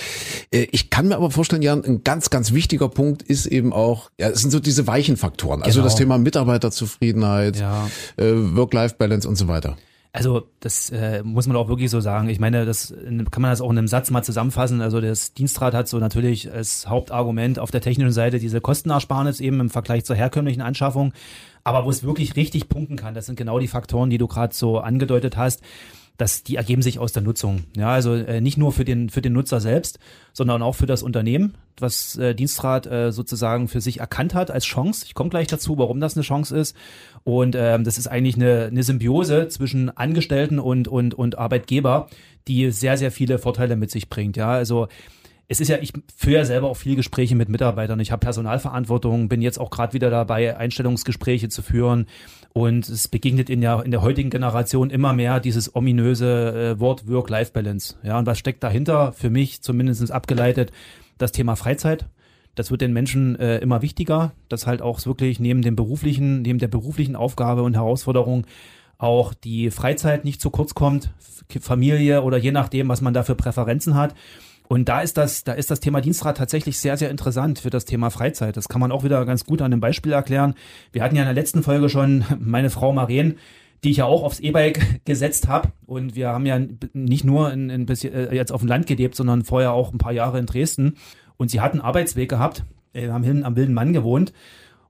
Äh, 0.50 0.66
Ich 0.72 0.90
kann 0.90 1.08
mir 1.08 1.16
aber 1.16 1.30
vorstellen, 1.30 1.62
Jan, 1.62 1.82
ein 1.84 2.04
ganz, 2.04 2.28
ganz 2.28 2.52
wichtiger 2.52 2.88
Punkt 2.88 3.22
ist 3.22 3.46
eben 3.46 3.72
auch, 3.72 4.10
ja, 4.20 4.28
es 4.28 4.40
sind 4.42 4.50
so 4.50 4.60
diese 4.60 4.86
weichen 4.86 5.16
Faktoren. 5.16 5.62
Also 5.62 5.78
Genau. 5.78 5.84
das 5.86 5.96
Thema 5.96 6.18
Mitarbeiterzufriedenheit, 6.18 7.56
äh, 8.16 8.24
Work-Life-Balance 8.56 9.26
und 9.28 9.36
so 9.36 9.48
weiter. 9.48 9.76
Also 10.12 10.48
das 10.60 10.90
äh, 10.90 11.22
muss 11.22 11.46
man 11.46 11.56
auch 11.56 11.68
wirklich 11.68 11.90
so 11.90 12.00
sagen. 12.00 12.28
Ich 12.30 12.40
meine, 12.40 12.64
das 12.64 12.94
kann 13.30 13.42
man 13.42 13.50
das 13.50 13.60
auch 13.60 13.70
in 13.70 13.78
einem 13.78 13.88
Satz 13.88 14.10
mal 14.10 14.22
zusammenfassen. 14.22 14.80
Also 14.80 15.00
das 15.00 15.34
Dienstrad 15.34 15.74
hat 15.74 15.86
so 15.86 15.98
natürlich 15.98 16.50
als 16.50 16.88
Hauptargument 16.88 17.58
auf 17.58 17.70
der 17.70 17.82
technischen 17.82 18.12
Seite 18.12 18.38
diese 18.38 18.60
Kostenersparnis 18.60 19.40
eben 19.40 19.60
im 19.60 19.70
Vergleich 19.70 20.04
zur 20.04 20.16
herkömmlichen 20.16 20.62
Anschaffung. 20.62 21.12
Aber 21.62 21.84
wo 21.84 21.90
es 21.90 22.02
wirklich 22.02 22.36
richtig 22.36 22.70
punkten 22.70 22.96
kann, 22.96 23.14
das 23.14 23.26
sind 23.26 23.36
genau 23.36 23.58
die 23.58 23.68
Faktoren, 23.68 24.08
die 24.08 24.18
du 24.18 24.26
gerade 24.26 24.54
so 24.54 24.78
angedeutet 24.78 25.36
hast. 25.36 25.62
Das, 26.18 26.42
die 26.42 26.56
ergeben 26.56 26.82
sich 26.82 26.98
aus 26.98 27.12
der 27.12 27.22
Nutzung. 27.22 27.64
Ja, 27.76 27.90
also 27.90 28.12
äh, 28.12 28.40
nicht 28.40 28.58
nur 28.58 28.72
für 28.72 28.84
den 28.84 29.08
für 29.08 29.22
den 29.22 29.32
Nutzer 29.32 29.60
selbst, 29.60 29.98
sondern 30.32 30.62
auch 30.62 30.74
für 30.74 30.86
das 30.86 31.02
Unternehmen, 31.02 31.54
was 31.78 32.18
äh, 32.18 32.34
Dienstrad 32.34 32.86
äh, 32.86 33.12
sozusagen 33.12 33.68
für 33.68 33.80
sich 33.80 34.00
erkannt 34.00 34.34
hat 34.34 34.50
als 34.50 34.64
Chance. 34.64 35.04
Ich 35.06 35.14
komme 35.14 35.30
gleich 35.30 35.46
dazu, 35.46 35.78
warum 35.78 36.00
das 36.00 36.16
eine 36.16 36.24
Chance 36.24 36.58
ist. 36.58 36.76
Und 37.22 37.54
ähm, 37.56 37.84
das 37.84 37.98
ist 37.98 38.08
eigentlich 38.08 38.34
eine, 38.34 38.64
eine 38.64 38.82
Symbiose 38.82 39.48
zwischen 39.48 39.96
Angestellten 39.96 40.58
und 40.58 40.88
und 40.88 41.14
und 41.14 41.38
Arbeitgeber, 41.38 42.08
die 42.48 42.72
sehr 42.72 42.98
sehr 42.98 43.12
viele 43.12 43.38
Vorteile 43.38 43.76
mit 43.76 43.90
sich 43.90 44.08
bringt. 44.08 44.36
Ja, 44.36 44.50
also 44.50 44.88
es 45.50 45.60
ist 45.60 45.68
ja, 45.68 45.78
ich 45.80 45.94
führe 46.14 46.36
ja 46.36 46.44
selber 46.44 46.68
auch 46.68 46.76
viele 46.76 46.94
Gespräche 46.94 47.34
mit 47.34 47.48
Mitarbeitern. 47.48 47.98
Ich 48.00 48.12
habe 48.12 48.20
Personalverantwortung, 48.20 49.30
bin 49.30 49.40
jetzt 49.40 49.58
auch 49.58 49.70
gerade 49.70 49.94
wieder 49.94 50.10
dabei, 50.10 50.56
Einstellungsgespräche 50.58 51.48
zu 51.48 51.62
führen. 51.62 52.06
Und 52.52 52.86
es 52.88 53.08
begegnet 53.08 53.48
in 53.48 53.62
der, 53.62 53.82
in 53.84 53.90
der 53.90 54.02
heutigen 54.02 54.28
Generation 54.28 54.90
immer 54.90 55.14
mehr 55.14 55.40
dieses 55.40 55.74
ominöse 55.74 56.74
äh, 56.76 56.80
Wort 56.80 57.08
Work-Life-Balance. 57.08 57.96
Ja, 58.02 58.18
und 58.18 58.26
was 58.26 58.38
steckt 58.38 58.62
dahinter? 58.62 59.12
Für 59.12 59.30
mich 59.30 59.62
zumindest 59.62 60.10
abgeleitet 60.10 60.70
das 61.16 61.32
Thema 61.32 61.56
Freizeit. 61.56 62.06
Das 62.54 62.70
wird 62.70 62.82
den 62.82 62.92
Menschen 62.92 63.36
äh, 63.36 63.58
immer 63.58 63.80
wichtiger, 63.80 64.32
dass 64.50 64.66
halt 64.66 64.82
auch 64.82 65.04
wirklich 65.06 65.40
neben 65.40 65.62
dem 65.62 65.76
beruflichen, 65.76 66.42
neben 66.42 66.58
der 66.58 66.68
beruflichen 66.68 67.16
Aufgabe 67.16 67.62
und 67.62 67.74
Herausforderung 67.74 68.46
auch 68.98 69.32
die 69.32 69.70
Freizeit 69.70 70.24
nicht 70.24 70.40
zu 70.40 70.50
kurz 70.50 70.74
kommt, 70.74 71.10
Familie 71.60 72.22
oder 72.22 72.36
je 72.36 72.52
nachdem, 72.52 72.88
was 72.88 73.00
man 73.00 73.14
da 73.14 73.22
für 73.22 73.34
Präferenzen 73.36 73.94
hat. 73.94 74.14
Und 74.68 74.88
da 74.90 75.00
ist 75.00 75.16
das, 75.16 75.44
da 75.44 75.54
ist 75.54 75.70
das 75.70 75.80
Thema 75.80 76.02
Dienstrat 76.02 76.36
tatsächlich 76.36 76.78
sehr, 76.78 76.98
sehr 76.98 77.10
interessant 77.10 77.58
für 77.58 77.70
das 77.70 77.86
Thema 77.86 78.10
Freizeit. 78.10 78.56
Das 78.56 78.68
kann 78.68 78.80
man 78.80 78.92
auch 78.92 79.02
wieder 79.02 79.24
ganz 79.24 79.44
gut 79.46 79.62
an 79.62 79.72
einem 79.72 79.80
Beispiel 79.80 80.12
erklären. 80.12 80.54
Wir 80.92 81.02
hatten 81.02 81.16
ja 81.16 81.22
in 81.22 81.26
der 81.26 81.34
letzten 81.34 81.62
Folge 81.62 81.88
schon 81.88 82.24
meine 82.38 82.68
Frau 82.68 82.92
Maren, 82.92 83.36
die 83.82 83.90
ich 83.90 83.96
ja 83.98 84.04
auch 84.04 84.22
aufs 84.22 84.40
E-Bike 84.40 85.00
gesetzt 85.06 85.48
habe. 85.48 85.72
Und 85.86 86.16
wir 86.16 86.28
haben 86.28 86.44
ja 86.44 86.60
nicht 86.92 87.24
nur 87.24 87.50
in, 87.50 87.70
in 87.70 87.86
bisschen, 87.86 88.12
äh, 88.12 88.34
jetzt 88.34 88.52
auf 88.52 88.60
dem 88.60 88.68
Land 88.68 88.86
gelebt, 88.86 89.14
sondern 89.14 89.42
vorher 89.42 89.72
auch 89.72 89.92
ein 89.92 89.98
paar 89.98 90.12
Jahre 90.12 90.38
in 90.38 90.44
Dresden. 90.44 90.96
Und 91.38 91.50
sie 91.50 91.62
hat 91.62 91.72
einen 91.72 91.80
Arbeitsweg 91.80 92.28
gehabt. 92.28 92.64
äh, 92.92 93.02
Wir 93.02 93.14
haben 93.14 93.24
hinten 93.24 93.44
am 93.44 93.56
Wilden 93.56 93.74
Mann 93.74 93.94
gewohnt. 93.94 94.34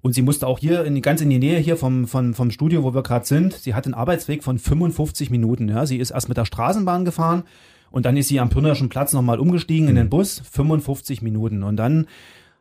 Und 0.00 0.14
sie 0.14 0.22
musste 0.22 0.48
auch 0.48 0.58
hier 0.58 0.84
in 0.84 1.00
ganz 1.02 1.20
in 1.20 1.30
die 1.30 1.38
Nähe 1.38 1.58
hier 1.58 1.76
vom, 1.76 2.08
vom, 2.08 2.34
vom 2.34 2.50
Studio, 2.50 2.82
wo 2.82 2.94
wir 2.94 3.02
gerade 3.04 3.26
sind. 3.26 3.52
Sie 3.52 3.74
hat 3.74 3.84
einen 3.84 3.94
Arbeitsweg 3.94 4.42
von 4.42 4.58
55 4.58 5.30
Minuten. 5.30 5.68
Ja, 5.68 5.86
sie 5.86 5.98
ist 5.98 6.10
erst 6.10 6.28
mit 6.28 6.36
der 6.36 6.46
Straßenbahn 6.46 7.04
gefahren 7.04 7.44
und 7.90 8.06
dann 8.06 8.16
ist 8.16 8.28
sie 8.28 8.40
am 8.40 8.48
Pirnerschen 8.48 8.88
Platz 8.88 9.12
nochmal 9.12 9.40
umgestiegen 9.40 9.88
in 9.88 9.96
den 9.96 10.10
Bus. 10.10 10.42
55 10.50 11.22
Minuten. 11.22 11.62
Und 11.62 11.76
dann 11.76 12.06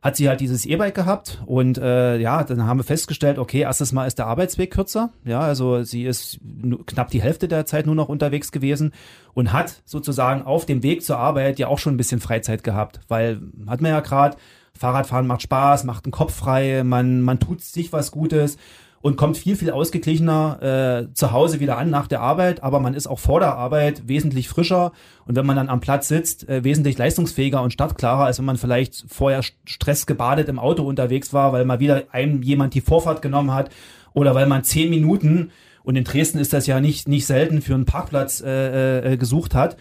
hat 0.01 0.15
sie 0.15 0.29
halt 0.29 0.39
dieses 0.39 0.65
E-Bike 0.65 0.94
gehabt 0.94 1.41
und 1.45 1.77
äh, 1.77 2.18
ja, 2.18 2.44
dann 2.44 2.65
haben 2.65 2.79
wir 2.79 2.83
festgestellt, 2.83 3.39
okay, 3.39 3.62
erstes 3.62 3.91
Mal 3.91 4.06
ist 4.06 4.19
der 4.19 4.27
Arbeitsweg 4.27 4.71
kürzer, 4.71 5.09
ja, 5.25 5.39
also 5.39 5.83
sie 5.83 6.06
ist 6.06 6.39
knapp 6.85 7.09
die 7.09 7.21
Hälfte 7.21 7.47
der 7.47 7.65
Zeit 7.65 7.88
nur 7.88 7.95
noch 7.95 8.07
unterwegs 8.07 8.51
gewesen 8.51 8.94
und 9.33 9.53
hat 9.53 9.81
sozusagen 9.85 10.44
auf 10.44 10.65
dem 10.65 10.83
Weg 10.83 11.03
zur 11.03 11.18
Arbeit 11.18 11.57
ja 11.57 11.68
auch 11.68 11.79
schon 11.79 11.95
ein 11.95 11.97
bisschen 11.97 12.21
Freizeit 12.21 12.63
gehabt, 12.63 13.00
weil 13.07 13.41
hat 13.68 13.81
man 13.81 13.91
ja 13.91 14.00
gerade, 14.01 14.38
Fahrradfahren 14.77 15.27
macht 15.27 15.41
Spaß, 15.41 15.83
macht 15.83 16.06
den 16.06 16.12
Kopf 16.12 16.33
frei, 16.33 16.83
man, 16.83 17.21
man 17.21 17.39
tut 17.39 17.62
sich 17.62 17.91
was 17.91 18.12
Gutes 18.12 18.57
und 19.00 19.15
kommt 19.15 19.38
viel, 19.38 19.56
viel 19.56 19.69
ausgeglichener 19.71 21.07
äh, 21.09 21.13
zu 21.13 21.31
Hause 21.31 21.59
wieder 21.59 21.77
an 21.77 21.89
nach 21.89 22.07
der 22.07 22.19
Arbeit, 22.19 22.63
aber 22.63 22.79
man 22.79 22.95
ist 22.95 23.07
auch 23.07 23.19
vor 23.19 23.39
der 23.39 23.56
Arbeit 23.56 24.07
wesentlich 24.07 24.50
frischer 24.50 24.91
und 25.25 25.35
wenn 25.35 25.45
man 25.45 25.56
dann 25.56 25.69
am 25.69 25.79
Platz 25.79 26.07
sitzt, 26.07 26.50
äh, 26.50 26.63
wesentlich 26.63 26.97
leistungsfähiger 26.97 27.62
und 27.62 27.71
startklarer, 27.71 28.25
als 28.25 28.39
wenn 28.39 28.45
man 28.45 28.57
vielleicht 28.57 29.06
vorher 29.07 29.41
st- 29.44 29.53
stressgebadet 29.65 30.50
im 30.50 30.57
Auto 30.59 30.83
unterwegs 30.83 31.31
war, 31.31 31.53
weil 31.53 31.63
mal 31.63 31.79
wieder 31.79 32.03
einem 32.12 32.41
jemand 32.41 32.74
die 32.74 32.81
Vorfahrt 32.81 33.21
genommen 33.21 33.53
hat 33.53 33.69
oder 34.13 34.33
weil 34.33 34.47
man 34.47 34.63
zehn 34.63 34.89
Minuten 34.89 35.51
und 35.83 35.95
in 35.95 36.03
Dresden 36.03 36.39
ist 36.39 36.51
das 36.51 36.68
ja 36.68 36.81
nicht, 36.81 37.07
nicht 37.07 37.27
selten 37.27 37.62
für 37.62 37.75
einen 37.75 37.85
Parkplatz 37.85 38.41
äh, 38.41 39.13
äh, 39.13 39.18
gesucht 39.18 39.53
hat. 39.56 39.77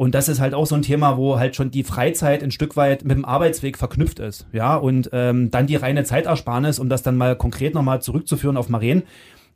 Und 0.00 0.14
das 0.14 0.30
ist 0.30 0.40
halt 0.40 0.54
auch 0.54 0.64
so 0.64 0.74
ein 0.74 0.80
Thema, 0.80 1.18
wo 1.18 1.38
halt 1.38 1.54
schon 1.54 1.70
die 1.70 1.84
Freizeit 1.84 2.42
ein 2.42 2.50
Stück 2.50 2.74
weit 2.74 3.04
mit 3.04 3.18
dem 3.18 3.26
Arbeitsweg 3.26 3.76
verknüpft 3.76 4.18
ist. 4.18 4.46
Ja, 4.50 4.76
und 4.76 5.10
ähm, 5.12 5.50
dann 5.50 5.66
die 5.66 5.76
reine 5.76 6.04
Zeitersparnis, 6.04 6.78
um 6.78 6.88
das 6.88 7.02
dann 7.02 7.18
mal 7.18 7.36
konkret 7.36 7.74
nochmal 7.74 8.00
zurückzuführen 8.00 8.56
auf 8.56 8.70
Maren. 8.70 9.02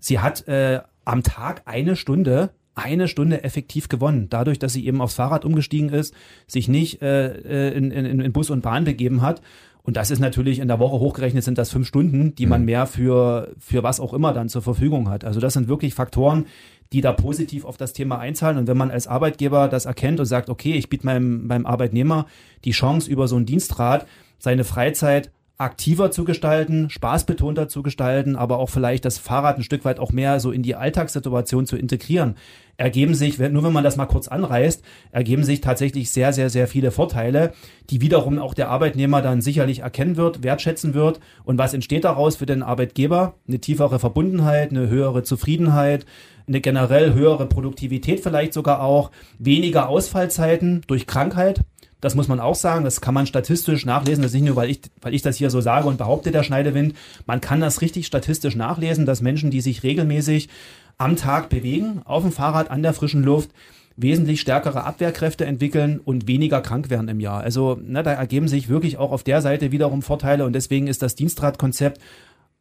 Sie 0.01 0.19
hat 0.19 0.47
äh, 0.47 0.83
am 1.07 1.23
Tag 1.23 1.63
eine 1.65 1.97
Stunde, 1.97 2.51
eine 2.75 3.09
Stunde 3.09 3.43
effektiv 3.43 3.89
gewonnen. 3.89 4.27
Dadurch, 4.29 4.59
dass 4.59 4.75
sie 4.75 4.87
eben 4.87 5.01
aufs 5.01 5.15
Fahrrad 5.15 5.47
umgestiegen 5.47 5.89
ist, 5.89 6.13
sich 6.47 6.69
nicht 6.69 7.01
äh, 7.01 7.71
äh, 7.71 7.75
in, 7.75 7.91
in, 7.91 8.21
in 8.21 8.33
Bus 8.35 8.51
und 8.51 8.61
Bahn 8.61 8.85
begeben 8.85 9.23
hat. 9.23 9.41
Und 9.83 9.97
das 9.99 10.11
ist 10.11 10.19
natürlich 10.19 10.61
in 10.61 10.69
der 10.69 10.79
Woche 10.79 10.99
hochgerechnet 10.99 11.45
sind 11.45 11.59
das 11.59 11.71
fünf 11.71 11.87
Stunden, 11.87 12.35
die 12.35 12.45
man 12.47 12.65
mehr 12.65 12.87
für, 12.87 13.55
für 13.59 13.83
was 13.83 14.01
auch 14.01 14.13
immer 14.13 14.33
dann 14.35 14.51
zur 14.51 14.63
Verfügung 14.63 15.09
hat. 15.09 15.25
Also 15.25 15.41
das 15.41 15.53
sind 15.53 15.69
wirklich 15.69 15.95
Faktoren, 15.95 16.47
die 16.95 17.01
da 17.01 17.13
positiv 17.13 17.65
auf 17.65 17.77
das 17.77 17.93
Thema 17.93 18.21
einzahlen. 18.21 18.57
Und 18.57 18.69
wenn 18.69 18.77
man 18.77 18.93
als 18.93 19.09
Arbeitgeber 19.09 19.67
das 19.67 19.85
erkennt 19.85 20.21
und 20.21 20.27
sagt, 20.27 20.49
okay, 20.49 20.75
ich 20.75 20.89
biete 20.89 21.05
meinem, 21.05 21.45
meinem 21.49 21.67
Arbeitnehmer 21.67 22.27
die 22.65 22.71
Chance, 22.71 23.11
über 23.11 23.27
so 23.27 23.35
einen 23.35 23.47
Dienstrat 23.47 24.07
seine 24.39 24.63
Freizeit 24.63 25.33
aktiver 25.57 26.11
zu 26.11 26.25
gestalten, 26.25 26.91
spaßbetonter 26.91 27.69
zu 27.69 27.83
gestalten, 27.83 28.35
aber 28.35 28.59
auch 28.59 28.71
vielleicht 28.71 29.05
das 29.05 29.19
Fahrrad 29.19 29.57
ein 29.57 29.63
Stück 29.63 29.85
weit 29.85 30.01
auch 30.01 30.11
mehr 30.11 30.41
so 30.41 30.51
in 30.51 30.63
die 30.63 30.75
Alltagssituation 30.75 31.65
zu 31.67 31.77
integrieren, 31.77 32.35
ergeben 32.77 33.15
sich, 33.15 33.39
nur 33.39 33.63
wenn 33.63 33.73
man 33.73 33.85
das 33.85 33.97
mal 33.97 34.07
kurz 34.07 34.27
anreißt, 34.27 34.83
ergeben 35.13 35.45
sich 35.45 35.61
tatsächlich 35.61 36.11
sehr, 36.11 36.33
sehr, 36.33 36.51
sehr 36.51 36.67
viele 36.67 36.91
Vorteile, 36.91 37.53
die 37.91 38.01
wiederum 38.01 38.41
auch 38.41 38.55
der 38.55 38.69
Arbeitnehmer 38.69 39.23
dann 39.23 39.43
sicherlich 39.43 39.81
erkennen 39.81 40.17
wird, 40.17 40.43
wertschätzen 40.43 40.93
wird. 40.93 41.21
Und 41.45 41.57
was 41.57 41.73
entsteht 41.73 42.03
daraus 42.03 42.35
für 42.35 42.47
den 42.47 42.65
Arbeitgeber? 42.65 43.35
Eine 43.47 43.61
tiefere 43.61 44.01
Verbundenheit, 44.01 44.71
eine 44.71 44.89
höhere 44.89 45.23
Zufriedenheit, 45.23 46.05
eine 46.47 46.61
generell 46.61 47.15
höhere 47.15 47.47
Produktivität 47.47 48.21
vielleicht 48.21 48.53
sogar 48.53 48.83
auch, 48.83 49.13
weniger 49.39 49.89
Ausfallzeiten 49.89 50.83
durch 50.89 51.07
Krankheit. 51.07 51.61
Das 52.05 52.15
muss 52.15 52.29
man 52.29 52.39
auch 52.39 52.55
sagen, 52.55 52.85
das 52.85 53.01
kann 53.01 53.15
man 53.15 53.27
statistisch 53.27 53.87
nachlesen. 53.87 54.21
Das 54.21 54.33
ist 54.33 54.35
nicht 54.35 54.47
nur, 54.47 54.57
weil 54.57 54.69
ich, 54.69 54.83
weil 55.01 55.15
ich 55.15 55.23
das 55.23 55.39
hier 55.39 55.49
so 55.49 55.63
sage 55.63 55.89
und 55.89 55.97
behaupte, 55.97 56.33
der 56.33 56.43
Schneidewind. 56.43 56.95
Man 57.25 57.41
kann 57.41 57.61
das 57.61 57.81
richtig 57.81 58.05
statistisch 58.05 58.57
nachlesen, 58.57 59.07
dass 59.07 59.23
Menschen, 59.23 59.51
die 59.51 59.63
sich 59.63 59.83
regelmäßig 59.83 60.51
am 60.99 61.17
Tag 61.17 61.49
bewegen, 61.49 62.03
auf 62.05 62.23
dem 62.23 62.31
Fahrrad, 62.31 62.71
an 62.71 62.83
der 62.83 62.93
frischen 62.93 63.23
Luft, 63.23 63.53
wesentlich 63.97 64.43
stärkere 64.43 64.85
Abwehrkräfte 64.85 65.47
entwickeln 65.47 65.99
und 65.99 66.29
weniger 66.29 66.61
krank 66.61 66.91
werden 66.91 67.09
im 67.09 67.21
Jahr. 67.21 67.41
Also 67.41 67.81
ne, 67.83 68.03
da 68.03 68.13
ergeben 68.13 68.49
sich 68.49 68.69
wirklich 68.69 68.99
auch 68.99 69.11
auf 69.11 69.23
der 69.23 69.41
Seite 69.41 69.73
wiederum 69.73 70.03
Vorteile 70.03 70.45
und 70.45 70.53
deswegen 70.53 70.89
ist 70.89 71.01
das 71.01 71.15
Dienstradkonzept 71.15 72.03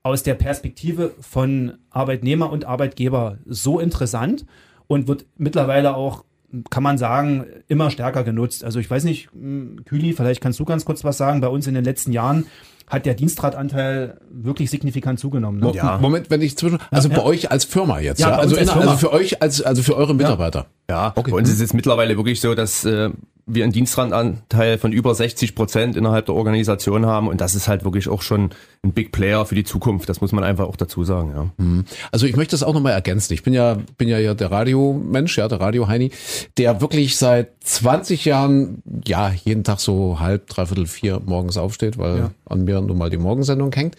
aus 0.04 0.24
der 0.24 0.36
Perspektive 0.36 1.12
von 1.20 1.74
Arbeitnehmer 1.90 2.50
und 2.50 2.64
Arbeitgeber 2.64 3.40
so 3.46 3.82
interessant 3.82 4.46
und 4.88 5.10
wird 5.10 5.26
mittlerweile 5.38 5.98
auch, 5.98 6.24
kann 6.70 6.84
man 6.84 6.98
sagen, 6.98 7.46
immer 7.68 7.90
stärker 7.90 8.24
genutzt. 8.24 8.64
Also 8.64 8.80
ich 8.80 8.90
weiß 8.90 9.04
nicht, 9.06 9.30
mh, 9.34 9.82
Küli, 9.86 10.14
vielleicht 10.14 10.42
kannst 10.42 10.60
du 10.60 10.66
ganz 10.66 10.86
kurz 10.86 11.04
was 11.04 11.18
sagen. 11.18 11.42
Bei 11.42 11.48
uns 11.48 11.66
in 11.68 11.74
den 11.74 11.84
letzten 11.84 12.12
Jahren 12.12 12.46
hat 12.88 13.06
der 13.06 13.14
Dienstradanteil 13.16 14.20
wirklich 14.30 14.70
signifikant 14.70 15.20
zugenommen. 15.20 15.60
Ne? 15.60 15.72
Ja. 15.74 15.98
Moment, 16.00 16.30
wenn 16.30 16.42
ich 16.42 16.58
zwischen, 16.58 16.78
also 16.92 17.08
Ja, 17.10 17.16
bei 17.16 17.22
ja. 17.22 17.28
euch 17.28 17.52
als 17.52 17.66
Firma 17.66 18.00
jetzt, 18.00 18.20
ja, 18.20 18.30
Ja, 18.32 18.38
also, 18.38 18.56
inner- 18.56 18.72
also 18.74 18.82
Firma. 18.82 18.98
für 18.98 19.14
euch 19.14 19.42
als, 19.42 19.62
also 19.62 19.82
für 19.82 19.96
eure 19.96 20.14
Mitarbeiter. 20.14 20.68
Ja, 20.90 21.14
Okay. 21.16 21.32
bei 21.32 21.38
uns 21.38 21.50
ist 21.50 21.62
es 21.62 21.74
mittlerweile 21.74 22.18
wirklich 22.18 22.40
so, 22.42 22.54
dass 22.56 22.84
äh, 22.86 23.10
wir 23.46 23.64
einen 23.64 23.74
Dienstrandanteil 23.74 24.78
von 24.78 24.94
über 24.94 25.14
60 25.14 25.56
Prozent 25.56 25.98
innerhalb 25.98 26.28
der 26.28 26.36
Organisation 26.36 27.06
haben 27.06 27.28
und 27.28 27.42
das 27.42 27.56
ist 27.56 27.68
halt 27.68 27.84
wirklich 27.84 28.08
auch 28.08 28.22
schon 28.22 28.52
ein 28.84 28.94
Big 28.94 29.12
Player 29.12 29.46
für 29.46 29.56
die 29.56 29.64
Zukunft. 29.64 30.10
Das 30.10 30.22
muss 30.22 30.32
man 30.32 30.44
einfach 30.44 30.68
auch 30.68 30.76
dazu 30.76 31.04
sagen. 31.04 31.32
Ja. 31.36 31.50
Mhm. 31.58 31.86
Also 32.12 32.26
ich 32.26 32.36
möchte 32.36 32.52
das 32.52 32.64
auch 32.64 32.74
nochmal 32.74 32.94
ergänzen. 32.94 33.34
Ich 33.34 33.44
bin 33.44 33.54
ja 33.54 33.78
bin 33.98 34.08
ja, 34.08 34.20
ja 34.20 34.34
der 34.34 34.52
Radiomensch, 34.52 35.38
ja 35.38 35.48
der 35.48 35.60
Radio 35.60 35.88
Heini, 35.88 36.12
der 36.58 36.82
wirklich 36.82 37.18
seit 37.18 37.52
20 37.64 38.26
Jahren 38.26 38.82
ja 39.06 39.32
jeden 39.44 39.64
Tag 39.64 39.80
so 39.80 40.20
halb 40.20 40.48
dreiviertel 40.48 40.86
vier 40.86 41.22
morgens 41.26 41.58
aufsteht, 41.58 41.98
weil 41.98 42.18
ja. 42.18 42.32
an 42.46 42.64
mir 42.64 42.80
nun 42.82 42.98
mal 42.98 43.10
die 43.10 43.18
Morgensendung 43.18 43.74
hängt. 43.74 43.96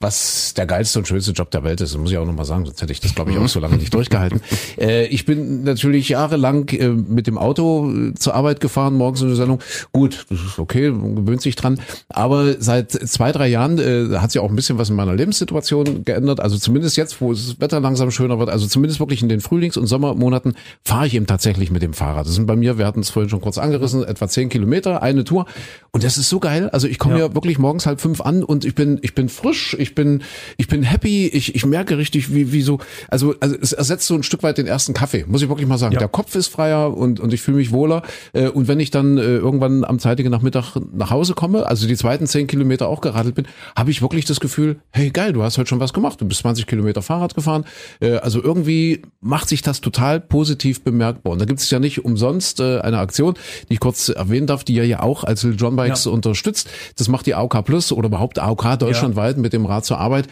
Was 0.00 0.54
der 0.54 0.66
geilste 0.66 1.00
und 1.00 1.08
schönste 1.08 1.32
Job 1.32 1.50
der 1.50 1.64
Welt 1.64 1.80
ist, 1.80 1.96
muss 1.98 2.12
ich 2.12 2.18
auch 2.18 2.26
nochmal 2.26 2.44
sagen. 2.44 2.64
Sonst 2.64 2.80
hätte 2.80 2.92
ich 2.92 3.00
das 3.00 3.14
glaube 3.14 3.32
ich 3.32 3.38
auch 3.38 3.48
so 3.48 3.60
lange 3.60 3.76
nicht 3.76 3.94
durchgehalten. 3.94 4.40
Äh, 4.78 5.06
ich 5.06 5.24
bin 5.24 5.64
natürlich 5.64 6.08
jahrelang 6.08 6.68
äh, 6.68 6.88
mit 6.88 7.26
dem 7.26 7.38
Auto 7.38 7.90
äh, 7.90 8.14
zur 8.14 8.34
Arbeit 8.34 8.60
gefahren 8.60 8.87
morgens 8.94 9.20
in 9.20 9.28
der 9.28 9.36
Sendung. 9.36 9.60
Gut, 9.92 10.26
das 10.30 10.40
ist 10.40 10.58
okay, 10.58 10.90
man 10.90 11.16
gewöhnt 11.16 11.42
sich 11.42 11.56
dran. 11.56 11.80
Aber 12.08 12.60
seit 12.60 12.92
zwei 12.92 13.32
drei 13.32 13.48
Jahren 13.48 13.78
äh, 13.78 14.18
hat 14.18 14.32
sich 14.32 14.40
auch 14.40 14.48
ein 14.48 14.56
bisschen 14.56 14.78
was 14.78 14.90
in 14.90 14.96
meiner 14.96 15.14
Lebenssituation 15.14 16.04
geändert. 16.04 16.40
Also 16.40 16.58
zumindest 16.58 16.96
jetzt, 16.96 17.20
wo 17.20 17.32
das 17.32 17.60
Wetter 17.60 17.80
langsam 17.80 18.10
schöner 18.10 18.38
wird, 18.38 18.50
also 18.50 18.66
zumindest 18.66 19.00
wirklich 19.00 19.22
in 19.22 19.28
den 19.28 19.40
Frühlings- 19.40 19.76
und 19.76 19.86
Sommermonaten 19.86 20.54
fahre 20.84 21.06
ich 21.06 21.14
eben 21.14 21.26
tatsächlich 21.26 21.70
mit 21.70 21.82
dem 21.82 21.92
Fahrrad. 21.92 22.26
Das 22.26 22.34
sind 22.34 22.46
bei 22.46 22.56
mir, 22.56 22.78
wir 22.78 22.86
hatten 22.86 23.00
es 23.00 23.10
vorhin 23.10 23.30
schon 23.30 23.40
kurz 23.40 23.58
angerissen, 23.58 24.04
etwa 24.04 24.28
zehn 24.28 24.48
Kilometer, 24.48 25.02
eine 25.02 25.24
Tour. 25.24 25.46
Und 25.90 26.04
das 26.04 26.18
ist 26.18 26.28
so 26.28 26.38
geil. 26.40 26.68
Also 26.70 26.86
ich 26.86 26.98
komme 26.98 27.18
ja. 27.18 27.26
ja 27.26 27.34
wirklich 27.34 27.58
morgens 27.58 27.86
halb 27.86 28.00
fünf 28.00 28.20
an 28.20 28.44
und 28.44 28.64
ich 28.64 28.74
bin, 28.74 28.98
ich 29.02 29.14
bin 29.14 29.28
frisch, 29.28 29.76
ich 29.78 29.94
bin, 29.94 30.22
ich 30.56 30.68
bin 30.68 30.82
happy, 30.82 31.26
ich, 31.26 31.54
ich 31.54 31.66
merke 31.66 31.98
richtig, 31.98 32.32
wie, 32.32 32.52
wie 32.52 32.62
so, 32.62 32.78
also, 33.08 33.34
also 33.40 33.56
es 33.60 33.72
ersetzt 33.72 34.06
so 34.06 34.14
ein 34.14 34.22
Stück 34.22 34.42
weit 34.42 34.58
den 34.58 34.66
ersten 34.66 34.94
Kaffee, 34.94 35.24
muss 35.26 35.42
ich 35.42 35.48
wirklich 35.48 35.66
mal 35.66 35.78
sagen. 35.78 35.94
Ja. 35.94 35.98
Der 35.98 36.08
Kopf 36.08 36.34
ist 36.34 36.48
freier 36.48 36.96
und, 36.96 37.20
und 37.20 37.32
ich 37.32 37.40
fühle 37.40 37.58
mich 37.58 37.72
wohler. 37.72 38.02
Äh, 38.32 38.48
und 38.48 38.68
wenn 38.68 38.77
ich 38.80 38.90
dann 38.90 39.18
äh, 39.18 39.22
irgendwann 39.22 39.84
am 39.84 39.98
zeitigen 39.98 40.30
Nachmittag 40.30 40.76
nach 40.92 41.10
Hause 41.10 41.34
komme, 41.34 41.66
also 41.66 41.86
die 41.86 41.96
zweiten 41.96 42.26
zehn 42.26 42.46
Kilometer 42.46 42.88
auch 42.88 43.00
geradelt 43.00 43.34
bin, 43.34 43.46
habe 43.76 43.90
ich 43.90 44.02
wirklich 44.02 44.24
das 44.24 44.40
Gefühl, 44.40 44.80
hey 44.90 45.10
geil, 45.10 45.32
du 45.32 45.42
hast 45.42 45.58
heute 45.58 45.68
schon 45.68 45.80
was 45.80 45.92
gemacht. 45.92 46.20
Du 46.20 46.26
bist 46.26 46.40
20 46.40 46.66
Kilometer 46.66 47.02
Fahrrad 47.02 47.34
gefahren. 47.34 47.64
Äh, 48.00 48.16
also 48.16 48.42
irgendwie 48.42 49.02
macht 49.20 49.48
sich 49.48 49.62
das 49.62 49.80
total 49.80 50.20
positiv 50.20 50.82
bemerkbar. 50.82 51.32
Und 51.32 51.40
da 51.40 51.44
gibt 51.44 51.60
es 51.60 51.70
ja 51.70 51.78
nicht 51.78 52.04
umsonst 52.04 52.60
eine 52.60 52.98
Aktion, 52.98 53.34
die 53.68 53.74
ich 53.74 53.80
kurz 53.80 54.08
erwähnen 54.08 54.46
darf, 54.46 54.64
die 54.64 54.74
ja 54.74 54.84
ja 54.84 55.00
auch 55.00 55.24
als 55.24 55.46
John 55.56 55.76
Bikes 55.76 56.04
ja. 56.04 56.12
unterstützt. 56.12 56.68
Das 56.96 57.08
macht 57.08 57.26
die 57.26 57.34
AOK 57.34 57.64
Plus 57.64 57.92
oder 57.92 58.08
überhaupt 58.08 58.38
AOK 58.38 58.78
deutschlandweit 58.78 59.36
ja. 59.36 59.42
mit 59.42 59.52
dem 59.52 59.66
Rad 59.66 59.84
zur 59.84 59.98
Arbeit. 59.98 60.28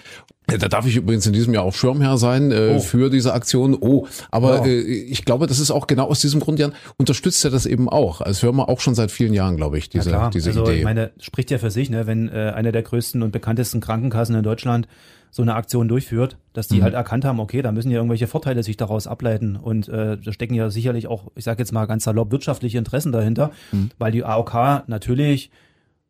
Da 0.46 0.68
darf 0.68 0.86
ich 0.86 0.96
übrigens 0.96 1.26
in 1.26 1.32
diesem 1.32 1.54
Jahr 1.54 1.64
auch 1.64 1.74
Schirmherr 1.74 2.18
sein 2.18 2.52
äh, 2.52 2.74
oh. 2.76 2.78
für 2.78 3.10
diese 3.10 3.34
Aktion. 3.34 3.76
Oh, 3.80 4.06
aber 4.30 4.58
ja. 4.58 4.66
äh, 4.66 4.80
ich 4.80 5.24
glaube, 5.24 5.48
das 5.48 5.58
ist 5.58 5.72
auch 5.72 5.88
genau 5.88 6.06
aus 6.06 6.20
diesem 6.20 6.40
Grund, 6.40 6.60
Jan, 6.60 6.72
unterstützt 6.98 7.44
er 7.44 7.50
das 7.50 7.66
eben 7.66 7.88
auch 7.88 8.20
als 8.20 8.38
Firma 8.38 8.64
auch 8.64 8.78
schon 8.78 8.94
seit 8.94 9.10
vielen 9.10 9.34
Jahren, 9.34 9.56
glaube 9.56 9.78
ich, 9.78 9.88
diese, 9.88 10.10
ja, 10.10 10.30
diese 10.30 10.50
also, 10.50 10.62
Idee. 10.64 10.78
Ich 10.78 10.84
meine, 10.84 11.10
spricht 11.18 11.50
ja 11.50 11.58
für 11.58 11.72
sich, 11.72 11.90
ne, 11.90 12.06
wenn 12.06 12.28
äh, 12.28 12.52
eine 12.54 12.70
der 12.70 12.82
größten 12.82 13.22
und 13.22 13.32
bekanntesten 13.32 13.80
Krankenkassen 13.80 14.36
in 14.36 14.44
Deutschland 14.44 14.86
so 15.32 15.42
eine 15.42 15.54
Aktion 15.54 15.88
durchführt, 15.88 16.38
dass 16.52 16.68
die 16.68 16.78
mhm. 16.78 16.84
halt 16.84 16.94
erkannt 16.94 17.24
haben, 17.24 17.40
okay, 17.40 17.60
da 17.60 17.72
müssen 17.72 17.90
ja 17.90 17.96
irgendwelche 17.96 18.28
Vorteile 18.28 18.62
sich 18.62 18.76
daraus 18.76 19.06
ableiten 19.06 19.56
und 19.56 19.88
äh, 19.88 20.16
da 20.16 20.32
stecken 20.32 20.54
ja 20.54 20.70
sicherlich 20.70 21.08
auch, 21.08 21.24
ich 21.34 21.44
sage 21.44 21.58
jetzt 21.58 21.72
mal 21.72 21.86
ganz 21.86 22.04
salopp, 22.04 22.30
wirtschaftliche 22.30 22.78
Interessen 22.78 23.12
dahinter, 23.12 23.50
mhm. 23.72 23.90
weil 23.98 24.12
die 24.12 24.24
AOK 24.24 24.84
natürlich 24.86 25.50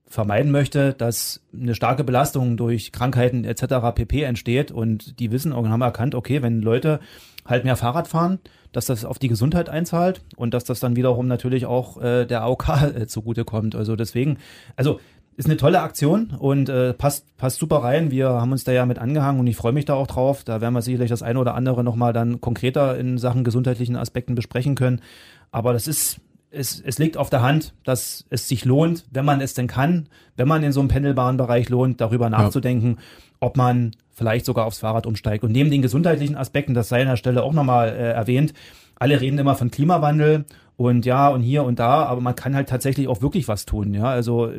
vermeiden 0.08 0.52
möchte, 0.52 0.92
dass 0.92 1.40
eine 1.52 1.74
starke 1.74 2.04
Belastung 2.04 2.56
durch 2.56 2.92
Krankheiten 2.92 3.44
etc. 3.44 3.94
pp 3.94 4.22
entsteht 4.22 4.70
und 4.70 5.18
die 5.18 5.32
wissen 5.32 5.52
und 5.52 5.68
haben 5.68 5.82
erkannt, 5.82 6.14
okay, 6.14 6.42
wenn 6.42 6.62
Leute 6.62 7.00
halt 7.44 7.64
mehr 7.64 7.76
Fahrrad 7.76 8.08
fahren, 8.08 8.38
dass 8.72 8.86
das 8.86 9.04
auf 9.04 9.18
die 9.18 9.28
Gesundheit 9.28 9.68
einzahlt 9.68 10.20
und 10.36 10.54
dass 10.54 10.64
das 10.64 10.80
dann 10.80 10.96
wiederum 10.96 11.26
natürlich 11.26 11.66
auch 11.66 12.00
äh, 12.00 12.24
der 12.24 12.42
AOK 12.42 12.68
äh, 12.68 13.06
zugutekommt. 13.06 13.74
Also 13.74 13.96
deswegen, 13.96 14.38
also 14.76 15.00
ist 15.36 15.46
eine 15.46 15.58
tolle 15.58 15.82
Aktion 15.82 16.30
und 16.38 16.68
äh, 16.68 16.94
passt, 16.94 17.36
passt 17.36 17.58
super 17.58 17.82
rein. 17.82 18.10
Wir 18.10 18.28
haben 18.28 18.52
uns 18.52 18.64
da 18.64 18.72
ja 18.72 18.86
mit 18.86 18.98
angehangen 18.98 19.40
und 19.40 19.46
ich 19.46 19.56
freue 19.56 19.72
mich 19.72 19.84
da 19.84 19.94
auch 19.94 20.06
drauf. 20.06 20.44
Da 20.44 20.60
werden 20.60 20.72
wir 20.72 20.82
sicherlich 20.82 21.10
das 21.10 21.22
eine 21.22 21.38
oder 21.38 21.54
andere 21.54 21.84
nochmal 21.84 22.12
dann 22.12 22.40
konkreter 22.40 22.96
in 22.98 23.18
Sachen 23.18 23.44
gesundheitlichen 23.44 23.96
Aspekten 23.96 24.34
besprechen 24.34 24.76
können. 24.76 25.02
Aber 25.50 25.72
das 25.74 25.88
ist 25.88 26.20
es, 26.56 26.80
es 26.80 26.98
liegt 26.98 27.16
auf 27.16 27.30
der 27.30 27.42
Hand, 27.42 27.74
dass 27.84 28.24
es 28.30 28.48
sich 28.48 28.64
lohnt, 28.64 29.04
wenn 29.10 29.24
man 29.24 29.40
es 29.40 29.54
denn 29.54 29.66
kann, 29.66 30.08
wenn 30.36 30.48
man 30.48 30.62
in 30.62 30.72
so 30.72 30.80
einem 30.80 30.88
pendelbaren 30.88 31.36
Bereich 31.36 31.68
lohnt, 31.68 32.00
darüber 32.00 32.30
nachzudenken, 32.30 32.96
ja. 32.98 33.04
ob 33.40 33.56
man 33.56 33.92
vielleicht 34.12 34.46
sogar 34.46 34.66
aufs 34.66 34.78
Fahrrad 34.78 35.06
umsteigt. 35.06 35.44
Und 35.44 35.52
neben 35.52 35.70
den 35.70 35.82
gesundheitlichen 35.82 36.36
Aspekten, 36.36 36.74
das 36.74 36.88
sei 36.88 37.02
an 37.02 37.08
der 37.08 37.16
Stelle 37.16 37.42
auch 37.42 37.52
nochmal 37.52 37.88
äh, 37.90 38.12
erwähnt, 38.12 38.54
alle 38.98 39.20
reden 39.20 39.38
immer 39.38 39.54
von 39.54 39.70
Klimawandel 39.70 40.46
und 40.76 41.04
ja 41.04 41.28
und 41.28 41.42
hier 41.42 41.64
und 41.64 41.78
da, 41.78 42.04
aber 42.04 42.20
man 42.20 42.34
kann 42.34 42.54
halt 42.54 42.68
tatsächlich 42.68 43.08
auch 43.08 43.20
wirklich 43.20 43.46
was 43.48 43.66
tun. 43.66 43.92
Ja, 43.92 44.04
also 44.04 44.50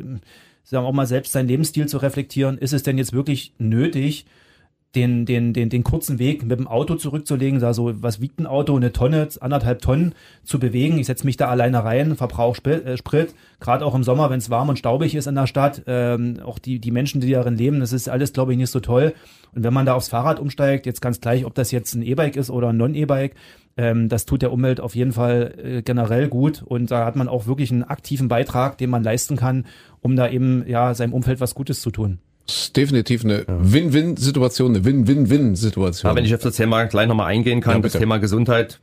sagen 0.62 0.84
wir 0.84 0.88
auch 0.88 0.92
mal 0.92 1.06
selbst 1.06 1.32
seinen 1.32 1.48
Lebensstil 1.48 1.86
zu 1.86 1.98
reflektieren. 1.98 2.58
Ist 2.58 2.72
es 2.72 2.82
denn 2.82 2.98
jetzt 2.98 3.12
wirklich 3.12 3.52
nötig, 3.58 4.26
den, 4.94 5.26
den, 5.26 5.52
den, 5.52 5.68
den 5.68 5.84
kurzen 5.84 6.18
Weg 6.18 6.44
mit 6.44 6.58
dem 6.58 6.66
Auto 6.66 6.94
zurückzulegen, 6.94 7.60
da 7.60 7.74
so, 7.74 7.92
was 8.02 8.22
wiegt 8.22 8.40
ein 8.40 8.46
Auto, 8.46 8.74
eine 8.74 8.90
Tonne, 8.90 9.28
anderthalb 9.40 9.82
Tonnen 9.82 10.14
zu 10.44 10.58
bewegen. 10.58 10.98
Ich 10.98 11.06
setze 11.06 11.26
mich 11.26 11.36
da 11.36 11.48
alleine 11.48 11.84
rein, 11.84 12.16
verbrauche 12.16 12.56
Sprit, 12.56 12.86
äh, 12.86 12.96
Sprit 12.96 13.34
gerade 13.60 13.84
auch 13.84 13.94
im 13.94 14.02
Sommer, 14.02 14.30
wenn 14.30 14.38
es 14.38 14.48
warm 14.48 14.70
und 14.70 14.78
staubig 14.78 15.14
ist 15.14 15.26
in 15.26 15.34
der 15.34 15.46
Stadt. 15.46 15.82
Ähm, 15.86 16.40
auch 16.42 16.58
die, 16.58 16.78
die 16.78 16.90
Menschen, 16.90 17.20
die 17.20 17.30
darin 17.30 17.56
leben, 17.56 17.80
das 17.80 17.92
ist 17.92 18.08
alles, 18.08 18.32
glaube 18.32 18.52
ich, 18.52 18.58
nicht 18.58 18.70
so 18.70 18.80
toll. 18.80 19.12
Und 19.54 19.62
wenn 19.62 19.74
man 19.74 19.84
da 19.84 19.94
aufs 19.94 20.08
Fahrrad 20.08 20.40
umsteigt, 20.40 20.86
jetzt 20.86 21.02
ganz 21.02 21.20
gleich, 21.20 21.44
ob 21.44 21.54
das 21.54 21.70
jetzt 21.70 21.94
ein 21.94 22.02
E-Bike 22.02 22.36
ist 22.36 22.50
oder 22.50 22.68
ein 22.68 22.78
Non-E-Bike, 22.78 23.34
ähm, 23.76 24.08
das 24.08 24.24
tut 24.24 24.40
der 24.40 24.52
Umwelt 24.52 24.80
auf 24.80 24.96
jeden 24.96 25.12
Fall 25.12 25.54
äh, 25.62 25.82
generell 25.82 26.28
gut. 26.28 26.62
Und 26.62 26.90
da 26.90 27.04
hat 27.04 27.14
man 27.14 27.28
auch 27.28 27.46
wirklich 27.46 27.70
einen 27.70 27.84
aktiven 27.84 28.28
Beitrag, 28.28 28.78
den 28.78 28.88
man 28.88 29.02
leisten 29.02 29.36
kann, 29.36 29.66
um 30.00 30.16
da 30.16 30.30
eben 30.30 30.64
ja 30.66 30.94
seinem 30.94 31.12
Umfeld 31.12 31.40
was 31.40 31.54
Gutes 31.54 31.82
zu 31.82 31.90
tun 31.90 32.20
ist 32.48 32.76
definitiv 32.76 33.24
eine 33.24 33.44
Win-Win-Situation, 33.46 34.74
eine 34.74 34.84
Win-Win-Win-Situation. 34.84 36.10
Ja, 36.10 36.16
wenn 36.16 36.24
ich 36.24 36.34
auf 36.34 36.42
das 36.42 36.56
Thema 36.56 36.84
gleich 36.84 37.06
nochmal 37.06 37.26
eingehen 37.26 37.60
kann, 37.60 37.76
ja, 37.76 37.80
das 37.80 37.92
Thema 37.92 38.18
Gesundheit, 38.18 38.80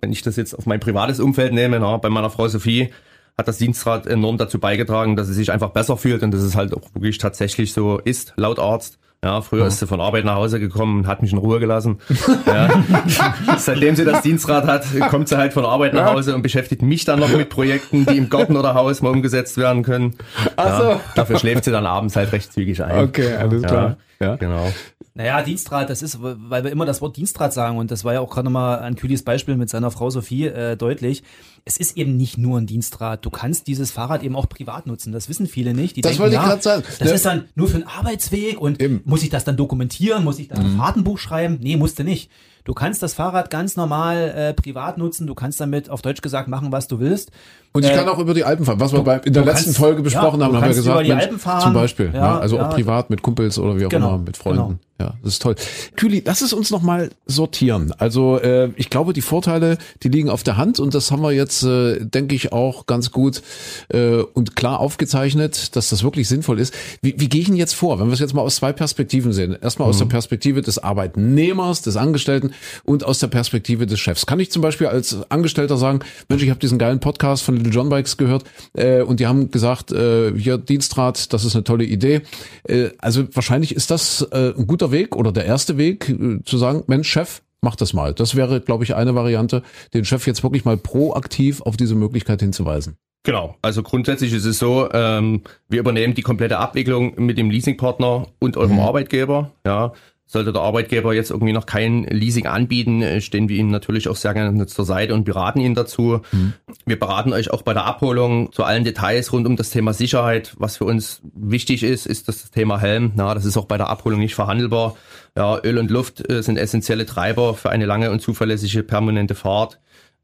wenn 0.00 0.12
ich 0.12 0.22
das 0.22 0.36
jetzt 0.36 0.54
auf 0.54 0.66
mein 0.66 0.80
privates 0.80 1.20
Umfeld 1.20 1.52
nehme, 1.52 1.78
na, 1.80 1.96
bei 1.96 2.08
meiner 2.08 2.30
Frau 2.30 2.48
Sophie, 2.48 2.90
hat 3.38 3.48
das 3.48 3.58
Dienstrat 3.58 4.06
enorm 4.06 4.38
dazu 4.38 4.58
beigetragen, 4.58 5.16
dass 5.16 5.26
sie 5.26 5.34
sich 5.34 5.52
einfach 5.52 5.70
besser 5.70 5.96
fühlt 5.96 6.22
und 6.22 6.32
dass 6.32 6.42
es 6.42 6.56
halt 6.56 6.74
auch 6.74 6.82
wirklich 6.94 7.18
tatsächlich 7.18 7.72
so 7.72 7.98
ist, 7.98 8.34
laut 8.36 8.58
Arzt. 8.58 8.98
Ja, 9.24 9.40
früher 9.40 9.66
ist 9.68 9.78
sie 9.78 9.86
von 9.86 10.00
Arbeit 10.00 10.24
nach 10.24 10.34
Hause 10.34 10.58
gekommen 10.58 10.98
und 10.98 11.06
hat 11.06 11.22
mich 11.22 11.30
in 11.30 11.38
Ruhe 11.38 11.60
gelassen. 11.60 12.00
Ja. 12.44 12.68
Seitdem 13.56 13.94
sie 13.94 14.04
das 14.04 14.22
Dienstrad 14.22 14.66
hat, 14.66 14.84
kommt 15.10 15.28
sie 15.28 15.38
halt 15.38 15.52
von 15.52 15.64
Arbeit 15.64 15.94
nach 15.94 16.12
Hause 16.12 16.34
und 16.34 16.42
beschäftigt 16.42 16.82
mich 16.82 17.04
dann 17.04 17.20
noch 17.20 17.28
mit 17.28 17.48
Projekten, 17.48 18.04
die 18.04 18.16
im 18.16 18.30
Garten 18.30 18.56
oder 18.56 18.74
Haus 18.74 19.00
mal 19.00 19.10
umgesetzt 19.10 19.58
werden 19.58 19.84
können. 19.84 20.16
Ach 20.56 20.76
so. 20.76 20.84
Ja, 20.88 21.00
dafür 21.14 21.38
schläft 21.38 21.64
sie 21.64 21.70
dann 21.70 21.86
abends 21.86 22.16
halt 22.16 22.32
recht 22.32 22.52
zügig 22.52 22.82
ein. 22.82 23.04
Okay, 23.04 23.36
alles 23.36 23.62
klar. 23.62 23.96
Ja, 24.18 24.34
genau. 24.34 24.72
Naja, 25.14 25.42
Dienstrat, 25.42 25.90
das 25.90 26.00
ist, 26.00 26.18
weil 26.22 26.64
wir 26.64 26.70
immer 26.70 26.86
das 26.86 27.02
Wort 27.02 27.18
Dienstrat 27.18 27.52
sagen 27.52 27.76
und 27.76 27.90
das 27.90 28.02
war 28.02 28.14
ja 28.14 28.20
auch 28.20 28.30
gerade 28.30 28.48
mal 28.48 28.78
ein 28.78 28.96
Kühlis 28.96 29.22
Beispiel 29.22 29.56
mit 29.56 29.68
seiner 29.68 29.90
Frau 29.90 30.08
Sophie 30.08 30.46
äh, 30.46 30.74
deutlich. 30.74 31.22
Es 31.66 31.76
ist 31.76 31.98
eben 31.98 32.16
nicht 32.16 32.38
nur 32.38 32.58
ein 32.58 32.66
Dienstrat. 32.66 33.24
Du 33.24 33.28
kannst 33.28 33.66
dieses 33.66 33.90
Fahrrad 33.90 34.22
eben 34.22 34.34
auch 34.34 34.48
privat 34.48 34.86
nutzen. 34.86 35.12
Das 35.12 35.28
wissen 35.28 35.46
viele 35.46 35.74
nicht. 35.74 35.96
Die 35.96 36.00
das 36.00 36.12
denken, 36.12 36.22
wollte 36.22 36.36
ich 36.36 36.42
gerade 36.42 36.62
sagen. 36.62 36.82
Das 36.98 37.08
ja. 37.08 37.14
ist 37.14 37.26
dann 37.26 37.44
nur 37.54 37.68
für 37.68 37.76
einen 37.76 37.86
Arbeitsweg 37.86 38.58
und 38.58 38.80
eben. 38.80 39.02
muss 39.04 39.22
ich 39.22 39.28
das 39.28 39.44
dann 39.44 39.58
dokumentieren? 39.58 40.24
Muss 40.24 40.38
ich 40.38 40.48
da 40.48 40.56
ein 40.56 40.72
mhm. 40.72 40.76
Fahrtenbuch 40.78 41.18
schreiben? 41.18 41.58
Nee, 41.60 41.76
musste 41.76 42.04
nicht. 42.04 42.30
Du 42.64 42.74
kannst 42.74 43.02
das 43.02 43.14
Fahrrad 43.14 43.50
ganz 43.50 43.76
normal 43.76 44.32
äh, 44.34 44.54
privat 44.54 44.96
nutzen. 44.96 45.26
Du 45.26 45.34
kannst 45.34 45.60
damit 45.60 45.90
auf 45.90 46.00
Deutsch 46.00 46.22
gesagt 46.22 46.48
machen, 46.48 46.72
was 46.72 46.88
du 46.88 47.00
willst. 47.00 47.32
Und 47.72 47.84
ich 47.84 47.90
äh, 47.90 47.94
kann 47.94 48.08
auch 48.08 48.18
über 48.18 48.34
die 48.34 48.44
Alpen 48.44 48.66
fahren. 48.66 48.80
Was 48.80 48.92
wir 48.92 49.00
bei, 49.00 49.18
in 49.18 49.32
der 49.32 49.44
letzten 49.44 49.64
kannst, 49.64 49.78
Folge 49.78 50.02
besprochen 50.02 50.40
ja, 50.40 50.46
haben, 50.46 50.56
haben 50.56 50.62
wir 50.62 50.74
gesagt, 50.74 50.94
über 50.94 51.02
die 51.02 51.10
Mensch, 51.10 51.22
Alpen 51.24 51.38
fahren. 51.38 51.62
zum 51.62 51.72
Beispiel. 51.72 52.10
Ja, 52.12 52.20
ja 52.20 52.38
also 52.38 52.60
auch 52.60 52.70
privat 52.70 53.10
mit 53.10 53.22
Kumpels 53.22 53.58
oder 53.58 53.78
wie 53.78 53.86
auch 53.86 53.90
genau, 53.90 54.08
immer, 54.08 54.18
mit 54.18 54.36
Freunden. 54.36 54.62
Genau. 54.62 54.78
Ja, 55.02 55.14
das 55.24 55.32
ist 55.32 55.42
toll. 55.42 55.56
Kühli, 55.96 56.22
lass 56.24 56.42
es 56.42 56.52
uns 56.52 56.70
nochmal 56.70 57.10
sortieren. 57.26 57.92
Also 57.98 58.38
äh, 58.38 58.70
ich 58.76 58.88
glaube, 58.88 59.12
die 59.12 59.20
Vorteile, 59.20 59.78
die 60.04 60.08
liegen 60.08 60.30
auf 60.30 60.44
der 60.44 60.56
Hand 60.56 60.78
und 60.78 60.94
das 60.94 61.10
haben 61.10 61.22
wir 61.22 61.32
jetzt, 61.32 61.64
äh, 61.64 61.98
denke 62.04 62.36
ich, 62.36 62.52
auch 62.52 62.86
ganz 62.86 63.10
gut 63.10 63.42
äh, 63.88 64.18
und 64.18 64.54
klar 64.54 64.78
aufgezeichnet, 64.78 65.74
dass 65.74 65.88
das 65.88 66.04
wirklich 66.04 66.28
sinnvoll 66.28 66.60
ist. 66.60 66.72
Wie, 67.00 67.14
wie 67.18 67.28
gehe 67.28 67.40
ich 67.40 67.48
denn 67.48 67.56
jetzt 67.56 67.74
vor, 67.74 67.98
wenn 67.98 68.06
wir 68.06 68.12
es 68.12 68.20
jetzt 68.20 68.34
mal 68.34 68.42
aus 68.42 68.56
zwei 68.56 68.72
Perspektiven 68.72 69.32
sehen? 69.32 69.56
Erstmal 69.60 69.88
aus 69.88 69.96
mhm. 69.96 70.00
der 70.00 70.06
Perspektive 70.06 70.60
des 70.62 70.78
Arbeitnehmers, 70.78 71.82
des 71.82 71.96
Angestellten 71.96 72.52
und 72.84 73.02
aus 73.04 73.18
der 73.18 73.28
Perspektive 73.28 73.86
des 73.86 73.98
Chefs. 73.98 74.26
Kann 74.26 74.38
ich 74.38 74.52
zum 74.52 74.62
Beispiel 74.62 74.86
als 74.86 75.16
Angestellter 75.30 75.78
sagen, 75.78 76.00
Mensch, 76.28 76.44
ich 76.44 76.50
habe 76.50 76.60
diesen 76.60 76.78
geilen 76.78 77.00
Podcast 77.00 77.42
von 77.42 77.61
Little 77.62 77.72
John 77.72 77.88
Bikes 77.88 78.16
gehört 78.16 78.44
äh, 78.74 79.02
und 79.02 79.20
die 79.20 79.26
haben 79.26 79.50
gesagt, 79.50 79.92
äh, 79.92 80.32
hier 80.36 80.58
Dienstrat, 80.58 81.32
das 81.32 81.44
ist 81.44 81.54
eine 81.54 81.64
tolle 81.64 81.84
Idee. 81.84 82.22
Äh, 82.64 82.90
also 82.98 83.24
wahrscheinlich 83.32 83.74
ist 83.74 83.90
das 83.90 84.22
äh, 84.32 84.52
ein 84.56 84.66
guter 84.66 84.90
Weg 84.92 85.16
oder 85.16 85.32
der 85.32 85.46
erste 85.46 85.78
Weg, 85.78 86.08
äh, 86.08 86.42
zu 86.44 86.58
sagen, 86.58 86.84
Mensch, 86.86 87.08
Chef, 87.08 87.42
mach 87.60 87.76
das 87.76 87.92
mal. 87.92 88.12
Das 88.12 88.34
wäre, 88.34 88.60
glaube 88.60 88.84
ich, 88.84 88.94
eine 88.94 89.14
Variante, 89.14 89.62
den 89.94 90.04
Chef 90.04 90.26
jetzt 90.26 90.42
wirklich 90.42 90.64
mal 90.64 90.76
proaktiv 90.76 91.62
auf 91.62 91.76
diese 91.76 91.94
Möglichkeit 91.94 92.40
hinzuweisen. 92.40 92.96
Genau, 93.24 93.56
also 93.62 93.84
grundsätzlich 93.84 94.32
ist 94.32 94.44
es 94.44 94.58
so, 94.58 94.88
ähm, 94.92 95.42
wir 95.68 95.78
übernehmen 95.78 96.14
die 96.14 96.22
komplette 96.22 96.58
Abwicklung 96.58 97.14
mit 97.24 97.38
dem 97.38 97.50
Leasingpartner 97.50 98.26
und 98.40 98.56
eurem 98.56 98.74
mhm. 98.74 98.80
Arbeitgeber. 98.80 99.52
Ja, 99.64 99.92
Sollte 100.32 100.54
der 100.54 100.62
Arbeitgeber 100.62 101.12
jetzt 101.12 101.30
irgendwie 101.30 101.52
noch 101.52 101.66
kein 101.66 102.04
Leasing 102.04 102.46
anbieten, 102.46 103.02
äh, 103.02 103.20
stehen 103.20 103.50
wir 103.50 103.58
Ihnen 103.58 103.70
natürlich 103.70 104.08
auch 104.08 104.16
sehr 104.16 104.32
gerne 104.32 104.66
zur 104.66 104.86
Seite 104.86 105.12
und 105.12 105.24
beraten 105.24 105.60
Ihnen 105.60 105.74
dazu. 105.74 106.22
Mhm. 106.32 106.54
Wir 106.86 106.98
beraten 106.98 107.34
euch 107.34 107.50
auch 107.50 107.60
bei 107.60 107.74
der 107.74 107.84
Abholung 107.84 108.50
zu 108.50 108.64
allen 108.64 108.82
Details 108.82 109.30
rund 109.34 109.46
um 109.46 109.56
das 109.56 109.68
Thema 109.68 109.92
Sicherheit. 109.92 110.54
Was 110.56 110.78
für 110.78 110.86
uns 110.86 111.20
wichtig 111.34 111.82
ist, 111.82 112.06
ist 112.06 112.28
das 112.28 112.50
Thema 112.50 112.80
Helm. 112.80 113.12
Na, 113.14 113.34
das 113.34 113.44
ist 113.44 113.58
auch 113.58 113.66
bei 113.66 113.76
der 113.76 113.90
Abholung 113.90 114.20
nicht 114.20 114.34
verhandelbar. 114.34 114.96
Ja, 115.36 115.60
Öl 115.62 115.76
und 115.76 115.90
Luft 115.90 116.26
äh, 116.30 116.42
sind 116.42 116.56
essentielle 116.56 117.04
Treiber 117.04 117.52
für 117.52 117.68
eine 117.68 117.84
lange 117.84 118.10
und 118.10 118.20
zuverlässige 118.20 118.82
permanente 118.82 119.34
Fahrt. 119.34 119.80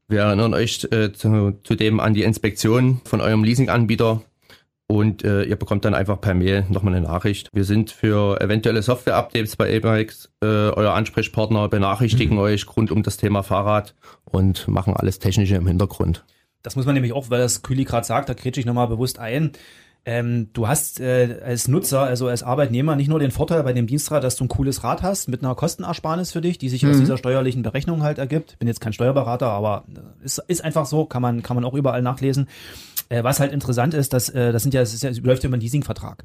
Wir 0.07 0.21
erinnern 0.21 0.55
euch 0.55 0.87
äh, 0.89 1.13
zu, 1.13 1.59
zudem 1.63 1.99
an 1.99 2.15
die 2.15 2.23
Inspektion 2.23 2.99
von 3.05 3.21
eurem 3.21 3.43
Leasinganbieter 3.43 4.23
und 4.91 5.23
äh, 5.23 5.43
ihr 5.43 5.55
bekommt 5.55 5.85
dann 5.85 5.93
einfach 5.93 6.19
per 6.19 6.33
Mail 6.33 6.65
nochmal 6.67 6.95
eine 6.95 7.05
Nachricht. 7.05 7.49
Wir 7.53 7.63
sind 7.63 7.91
für 7.91 8.41
eventuelle 8.41 8.81
Software-Updates 8.81 9.55
bei 9.55 9.71
E-Bikes 9.71 10.31
äh, 10.41 10.47
euer 10.47 10.93
Ansprechpartner, 10.93 11.69
benachrichtigen 11.69 12.35
mhm. 12.35 12.41
euch 12.43 12.65
rund 12.75 12.91
um 12.91 13.03
das 13.03 13.17
Thema 13.17 13.43
Fahrrad 13.43 13.93
und 14.25 14.67
machen 14.67 14.95
alles 14.95 15.19
Technische 15.19 15.55
im 15.55 15.67
Hintergrund. 15.67 16.25
Das 16.63 16.75
muss 16.75 16.87
man 16.87 16.95
nämlich 16.95 17.13
auch, 17.13 17.29
weil 17.29 17.39
das 17.39 17.61
Kühli 17.61 17.83
gerade 17.83 18.05
sagt, 18.05 18.29
da 18.29 18.33
kretsche 18.33 18.59
ich 18.59 18.65
nochmal 18.65 18.87
bewusst 18.87 19.19
ein. 19.19 19.51
Ähm, 20.05 20.49
du 20.53 20.67
hast 20.67 20.99
äh, 20.99 21.39
als 21.45 21.67
Nutzer, 21.67 22.01
also 22.01 22.27
als 22.27 22.41
Arbeitnehmer, 22.41 22.95
nicht 22.95 23.09
nur 23.09 23.19
den 23.19 23.29
Vorteil 23.29 23.61
bei 23.61 23.73
dem 23.73 23.85
Dienstrad, 23.85 24.23
dass 24.23 24.37
du 24.37 24.45
ein 24.45 24.47
cooles 24.47 24.83
Rad 24.83 25.03
hast 25.03 25.27
mit 25.27 25.43
einer 25.43 25.53
Kostenersparnis 25.53 26.31
für 26.31 26.41
dich, 26.41 26.57
die 26.57 26.69
sich 26.69 26.81
mhm. 26.81 26.91
aus 26.91 26.97
dieser 26.97 27.17
steuerlichen 27.17 27.61
Berechnung 27.61 28.01
halt 28.01 28.17
ergibt. 28.17 28.57
Bin 28.57 28.67
jetzt 28.67 28.81
kein 28.81 28.93
Steuerberater, 28.93 29.49
aber 29.49 29.83
ist, 30.23 30.39
ist 30.47 30.63
einfach 30.63 30.87
so, 30.87 31.05
kann 31.05 31.21
man, 31.21 31.43
kann 31.43 31.55
man 31.55 31.63
auch 31.63 31.75
überall 31.75 32.01
nachlesen. 32.01 32.47
Äh, 33.09 33.23
was 33.23 33.39
halt 33.39 33.51
interessant 33.51 33.95
ist, 33.95 34.13
dass 34.13 34.29
äh, 34.29 34.51
das 34.51 34.61
sind 34.61 34.73
ja, 34.73 34.81
das, 34.81 34.93
ist 34.93 35.01
ja, 35.01 35.09
das 35.09 35.19
läuft 35.19 35.43
ja 35.43 35.47
über 35.47 35.55
einen 35.55 35.61
Leasingvertrag. 35.61 36.23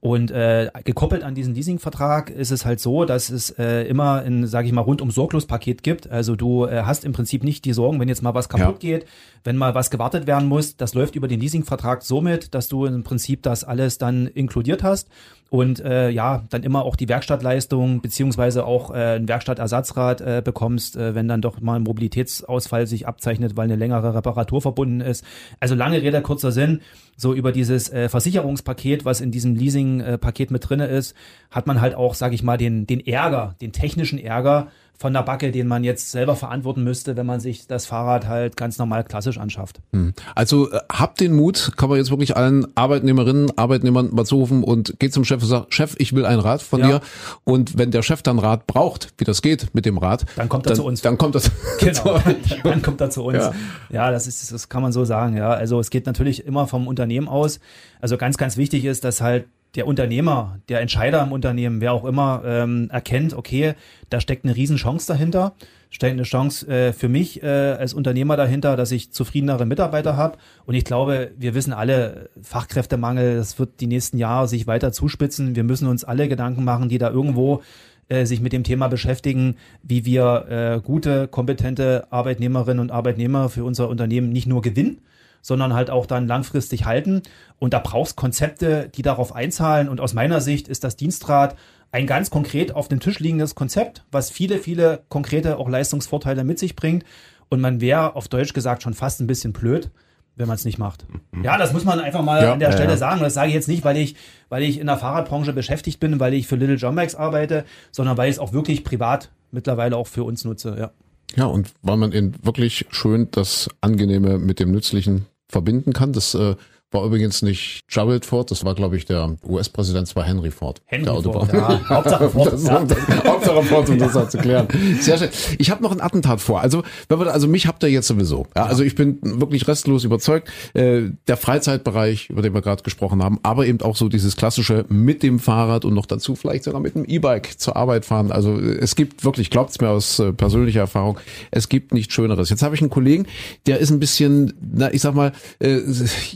Und 0.00 0.30
äh, 0.30 0.70
gekoppelt 0.84 1.24
an 1.24 1.34
diesen 1.34 1.54
Leasingvertrag 1.54 2.28
ist 2.28 2.50
es 2.50 2.66
halt 2.66 2.78
so, 2.78 3.06
dass 3.06 3.30
es 3.30 3.50
äh, 3.50 3.84
immer 3.84 4.20
ein, 4.20 4.46
sage 4.46 4.66
ich 4.66 4.72
mal, 4.74 4.82
rundum 4.82 5.10
sorglos 5.10 5.46
Paket 5.46 5.82
gibt. 5.82 6.10
Also 6.10 6.36
du 6.36 6.66
äh, 6.66 6.82
hast 6.82 7.06
im 7.06 7.12
Prinzip 7.12 7.42
nicht 7.42 7.64
die 7.64 7.72
Sorgen, 7.72 7.98
wenn 7.98 8.08
jetzt 8.08 8.22
mal 8.22 8.34
was 8.34 8.50
kaputt 8.50 8.82
ja. 8.82 8.96
geht, 8.96 9.06
wenn 9.44 9.56
mal 9.56 9.74
was 9.74 9.90
gewartet 9.90 10.26
werden 10.26 10.48
muss. 10.48 10.76
Das 10.76 10.92
läuft 10.92 11.16
über 11.16 11.26
den 11.26 11.40
Leasingvertrag 11.40 12.02
somit, 12.02 12.54
dass 12.54 12.68
du 12.68 12.84
im 12.84 13.02
Prinzip 13.02 13.42
das 13.42 13.64
alles 13.64 13.96
dann 13.96 14.26
inkludiert 14.26 14.82
hast 14.82 15.08
und 15.48 15.80
äh, 15.80 16.10
ja, 16.10 16.42
dann 16.50 16.64
immer 16.64 16.84
auch 16.84 16.96
die 16.96 17.08
Werkstattleistung 17.08 18.00
beziehungsweise 18.00 18.66
auch 18.66 18.90
äh, 18.90 19.16
ein 19.16 19.28
Werkstattersatzrad 19.28 20.20
äh, 20.20 20.42
bekommst, 20.44 20.96
äh, 20.96 21.14
wenn 21.14 21.28
dann 21.28 21.40
doch 21.40 21.60
mal 21.60 21.76
ein 21.76 21.82
Mobilitätsausfall 21.82 22.86
sich 22.86 23.06
abzeichnet, 23.06 23.56
weil 23.56 23.64
eine 23.64 23.76
längere 23.76 24.14
Reparatur 24.14 24.60
verbunden 24.60 25.00
ist. 25.00 25.24
Also 25.60 25.76
lange 25.76 26.02
Rede, 26.02 26.20
kurzer 26.26 26.52
Sinn, 26.52 26.82
so 27.16 27.32
über 27.32 27.52
dieses 27.52 27.90
äh, 27.90 28.08
Versicherungspaket, 28.08 29.04
was 29.04 29.20
in 29.20 29.30
diesem 29.30 29.54
Leasing-Paket 29.54 30.50
mit 30.50 30.68
drinne 30.68 30.86
ist, 30.86 31.14
hat 31.50 31.66
man 31.66 31.80
halt 31.80 31.94
auch, 31.94 32.14
sage 32.14 32.34
ich 32.34 32.42
mal, 32.42 32.58
den, 32.58 32.86
den 32.86 33.00
Ärger, 33.00 33.54
den 33.60 33.72
technischen 33.72 34.18
Ärger, 34.18 34.68
von 34.98 35.12
der 35.12 35.22
Backe, 35.22 35.50
den 35.52 35.66
man 35.66 35.84
jetzt 35.84 36.10
selber 36.10 36.36
verantworten 36.36 36.82
müsste, 36.82 37.16
wenn 37.16 37.26
man 37.26 37.40
sich 37.40 37.66
das 37.66 37.86
Fahrrad 37.86 38.26
halt 38.26 38.56
ganz 38.56 38.78
normal 38.78 39.04
klassisch 39.04 39.38
anschafft. 39.38 39.80
Hm. 39.92 40.14
Also 40.34 40.70
äh, 40.70 40.80
habt 40.90 41.20
den 41.20 41.34
Mut, 41.34 41.72
kann 41.76 41.88
man 41.88 41.98
jetzt 41.98 42.10
wirklich 42.10 42.36
allen 42.36 42.66
Arbeitnehmerinnen, 42.76 43.56
Arbeitnehmern 43.56 44.10
mal 44.12 44.24
zurufen 44.24 44.64
und 44.64 44.98
geht 44.98 45.12
zum 45.12 45.24
Chef 45.24 45.42
und 45.42 45.48
sagt, 45.48 45.74
Chef, 45.74 45.94
ich 45.98 46.14
will 46.14 46.24
ein 46.24 46.38
Rad 46.38 46.62
von 46.62 46.80
ja. 46.80 46.86
dir. 46.86 47.00
Und 47.44 47.76
wenn 47.76 47.90
der 47.90 48.02
Chef 48.02 48.22
dann 48.22 48.38
Rad 48.38 48.66
braucht, 48.66 49.12
wie 49.18 49.24
das 49.24 49.42
geht 49.42 49.74
mit 49.74 49.84
dem 49.84 49.98
Rad, 49.98 50.24
dann 50.36 50.48
kommt 50.48 50.66
er 50.66 50.70
dann, 50.70 50.76
zu 50.76 50.84
uns. 50.84 51.02
Dann 51.02 51.18
kommt 51.18 51.34
das. 51.34 51.50
Genau, 51.78 52.20
dann 52.64 52.82
kommt 52.82 53.00
er 53.00 53.10
zu 53.10 53.22
uns. 53.24 53.38
Ja. 53.38 53.52
ja, 53.90 54.10
das 54.10 54.26
ist, 54.26 54.50
das 54.50 54.68
kann 54.68 54.82
man 54.82 54.92
so 54.92 55.04
sagen. 55.04 55.36
Ja, 55.36 55.50
also 55.50 55.78
es 55.78 55.90
geht 55.90 56.06
natürlich 56.06 56.46
immer 56.46 56.66
vom 56.66 56.86
Unternehmen 56.88 57.28
aus. 57.28 57.60
Also 58.00 58.16
ganz, 58.16 58.36
ganz 58.38 58.56
wichtig 58.56 58.84
ist, 58.84 59.04
dass 59.04 59.20
halt 59.20 59.46
der 59.76 59.86
Unternehmer, 59.86 60.58
der 60.68 60.80
Entscheider 60.80 61.22
im 61.22 61.32
Unternehmen, 61.32 61.80
wer 61.80 61.92
auch 61.92 62.04
immer, 62.04 62.42
ähm, 62.44 62.88
erkennt, 62.90 63.34
okay, 63.34 63.74
da 64.10 64.20
steckt 64.20 64.44
eine 64.44 64.56
Riesenchance 64.56 65.06
dahinter, 65.06 65.54
steckt 65.90 66.14
eine 66.14 66.22
Chance 66.22 66.66
äh, 66.66 66.92
für 66.92 67.08
mich 67.08 67.42
äh, 67.42 67.46
als 67.46 67.94
Unternehmer 67.94 68.36
dahinter, 68.36 68.76
dass 68.76 68.90
ich 68.90 69.12
zufriedenere 69.12 69.66
Mitarbeiter 69.66 70.16
habe. 70.16 70.38
Und 70.64 70.74
ich 70.74 70.84
glaube, 70.84 71.32
wir 71.36 71.54
wissen 71.54 71.72
alle, 71.72 72.30
Fachkräftemangel, 72.42 73.36
das 73.36 73.58
wird 73.58 73.80
die 73.80 73.86
nächsten 73.86 74.18
Jahre 74.18 74.48
sich 74.48 74.66
weiter 74.66 74.92
zuspitzen. 74.92 75.54
Wir 75.54 75.64
müssen 75.64 75.88
uns 75.88 76.04
alle 76.04 76.28
Gedanken 76.28 76.64
machen, 76.64 76.88
die 76.88 76.98
da 76.98 77.10
irgendwo 77.10 77.62
äh, 78.08 78.24
sich 78.24 78.40
mit 78.40 78.52
dem 78.52 78.64
Thema 78.64 78.88
beschäftigen, 78.88 79.56
wie 79.82 80.04
wir 80.04 80.46
äh, 80.48 80.80
gute, 80.80 81.28
kompetente 81.28 82.06
Arbeitnehmerinnen 82.10 82.80
und 82.80 82.92
Arbeitnehmer 82.92 83.48
für 83.48 83.64
unser 83.64 83.88
Unternehmen 83.88 84.30
nicht 84.30 84.46
nur 84.46 84.62
gewinnen, 84.62 85.00
sondern 85.46 85.74
halt 85.74 85.90
auch 85.90 86.06
dann 86.06 86.26
langfristig 86.26 86.86
halten. 86.86 87.22
Und 87.60 87.72
da 87.72 87.78
brauchst 87.78 88.16
Konzepte, 88.16 88.90
die 88.92 89.02
darauf 89.02 89.32
einzahlen. 89.32 89.88
Und 89.88 90.00
aus 90.00 90.12
meiner 90.12 90.40
Sicht 90.40 90.66
ist 90.66 90.82
das 90.82 90.96
Dienstrad 90.96 91.54
ein 91.92 92.08
ganz 92.08 92.30
konkret 92.30 92.74
auf 92.74 92.88
dem 92.88 92.98
Tisch 92.98 93.20
liegendes 93.20 93.54
Konzept, 93.54 94.04
was 94.10 94.28
viele, 94.28 94.58
viele 94.58 95.04
konkrete 95.08 95.58
auch 95.58 95.68
Leistungsvorteile 95.68 96.42
mit 96.42 96.58
sich 96.58 96.74
bringt. 96.74 97.04
Und 97.48 97.60
man 97.60 97.80
wäre 97.80 98.16
auf 98.16 98.26
Deutsch 98.26 98.54
gesagt 98.54 98.82
schon 98.82 98.92
fast 98.92 99.20
ein 99.20 99.28
bisschen 99.28 99.52
blöd, 99.52 99.92
wenn 100.34 100.48
man 100.48 100.56
es 100.56 100.64
nicht 100.64 100.78
macht. 100.78 101.06
Ja, 101.44 101.56
das 101.58 101.72
muss 101.72 101.84
man 101.84 102.00
einfach 102.00 102.22
mal 102.22 102.42
ja, 102.42 102.52
an 102.52 102.58
der 102.58 102.70
ja, 102.70 102.74
Stelle 102.74 102.90
ja. 102.90 102.96
sagen. 102.96 103.20
Das 103.20 103.34
sage 103.34 103.46
ich 103.46 103.54
jetzt 103.54 103.68
nicht, 103.68 103.84
weil 103.84 103.96
ich, 103.98 104.16
weil 104.48 104.64
ich 104.64 104.80
in 104.80 104.88
der 104.88 104.96
Fahrradbranche 104.96 105.52
beschäftigt 105.52 106.00
bin, 106.00 106.18
weil 106.18 106.34
ich 106.34 106.48
für 106.48 106.56
Little 106.56 106.74
John 106.74 106.96
Bikes 106.96 107.14
arbeite, 107.14 107.64
sondern 107.92 108.16
weil 108.16 108.30
ich 108.30 108.34
es 108.34 108.40
auch 108.40 108.52
wirklich 108.52 108.82
privat 108.82 109.30
mittlerweile 109.52 109.96
auch 109.96 110.08
für 110.08 110.24
uns 110.24 110.44
nutze. 110.44 110.76
Ja. 110.76 110.90
Ja, 111.36 111.44
und 111.44 111.72
weil 111.82 111.96
man 111.96 112.12
eben 112.12 112.32
wirklich 112.42 112.86
schön 112.90 113.28
das 113.30 113.68
Angenehme 113.80 114.38
mit 114.38 114.58
dem 114.58 114.72
Nützlichen 114.72 115.26
verbinden 115.48 115.92
kann. 115.92 116.12
Das 116.12 116.34
äh, 116.34 116.56
war 116.96 117.04
übrigens 117.04 117.42
nicht 117.42 117.82
Gerald 117.88 118.24
Ford, 118.24 118.50
das 118.50 118.64
war, 118.64 118.74
glaube 118.74 118.96
ich, 118.96 119.04
der 119.04 119.36
US-Präsident, 119.46 120.08
das 120.08 120.16
war 120.16 120.24
Henry 120.24 120.50
Ford. 120.50 120.82
Henry 120.86 121.04
der 121.04 121.32
Ford, 121.32 121.52
ja. 121.52 121.88
Hauptsache 121.88 122.30
Ford. 122.30 122.46
Das, 122.56 122.64
ja. 122.64 122.86
Hauptsache 123.26 123.62
Ford, 123.64 123.88
um 123.90 123.98
das 123.98 124.14
halt 124.14 124.30
zu 124.30 124.38
klären. 124.38 124.68
Sehr 125.00 125.18
schön. 125.18 125.28
Ich 125.58 125.70
habe 125.70 125.82
noch 125.82 125.92
ein 125.92 126.00
Attentat 126.00 126.40
vor. 126.40 126.60
Also, 126.60 126.82
wenn 127.08 127.18
wir, 127.18 127.32
also 127.32 127.48
mich 127.48 127.66
habt 127.66 127.82
ihr 127.82 127.90
jetzt 127.90 128.06
sowieso. 128.06 128.46
Ja, 128.56 128.66
also 128.66 128.82
ich 128.82 128.94
bin 128.94 129.18
wirklich 129.22 129.66
restlos 129.68 130.04
überzeugt. 130.04 130.48
Äh, 130.74 131.10
der 131.26 131.36
Freizeitbereich, 131.36 132.30
über 132.30 132.42
den 132.42 132.54
wir 132.54 132.62
gerade 132.62 132.82
gesprochen 132.82 133.22
haben, 133.22 133.38
aber 133.42 133.66
eben 133.66 133.80
auch 133.82 133.96
so 133.96 134.08
dieses 134.08 134.36
klassische 134.36 134.84
mit 134.88 135.22
dem 135.22 135.38
Fahrrad 135.38 135.84
und 135.84 135.94
noch 135.94 136.06
dazu 136.06 136.34
vielleicht 136.34 136.64
sogar 136.64 136.80
mit 136.80 136.94
dem 136.94 137.04
E-Bike 137.04 137.58
zur 137.58 137.76
Arbeit 137.76 138.04
fahren. 138.04 138.32
Also 138.32 138.58
es 138.58 138.96
gibt 138.96 139.24
wirklich, 139.24 139.50
glaubt's 139.50 139.80
mir 139.80 139.90
aus 139.90 140.18
äh, 140.18 140.32
persönlicher 140.32 140.80
Erfahrung, 140.80 141.18
es 141.50 141.68
gibt 141.68 141.92
nichts 141.92 142.14
Schöneres. 142.14 142.48
Jetzt 142.48 142.62
habe 142.62 142.74
ich 142.74 142.80
einen 142.80 142.90
Kollegen, 142.90 143.26
der 143.66 143.78
ist 143.78 143.90
ein 143.90 144.00
bisschen, 144.00 144.54
na, 144.60 144.92
ich 144.92 145.02
sag 145.02 145.14
mal, 145.14 145.32
äh, 145.58 145.80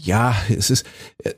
ja, 0.02 0.34
es 0.56 0.70
ist, 0.70 0.86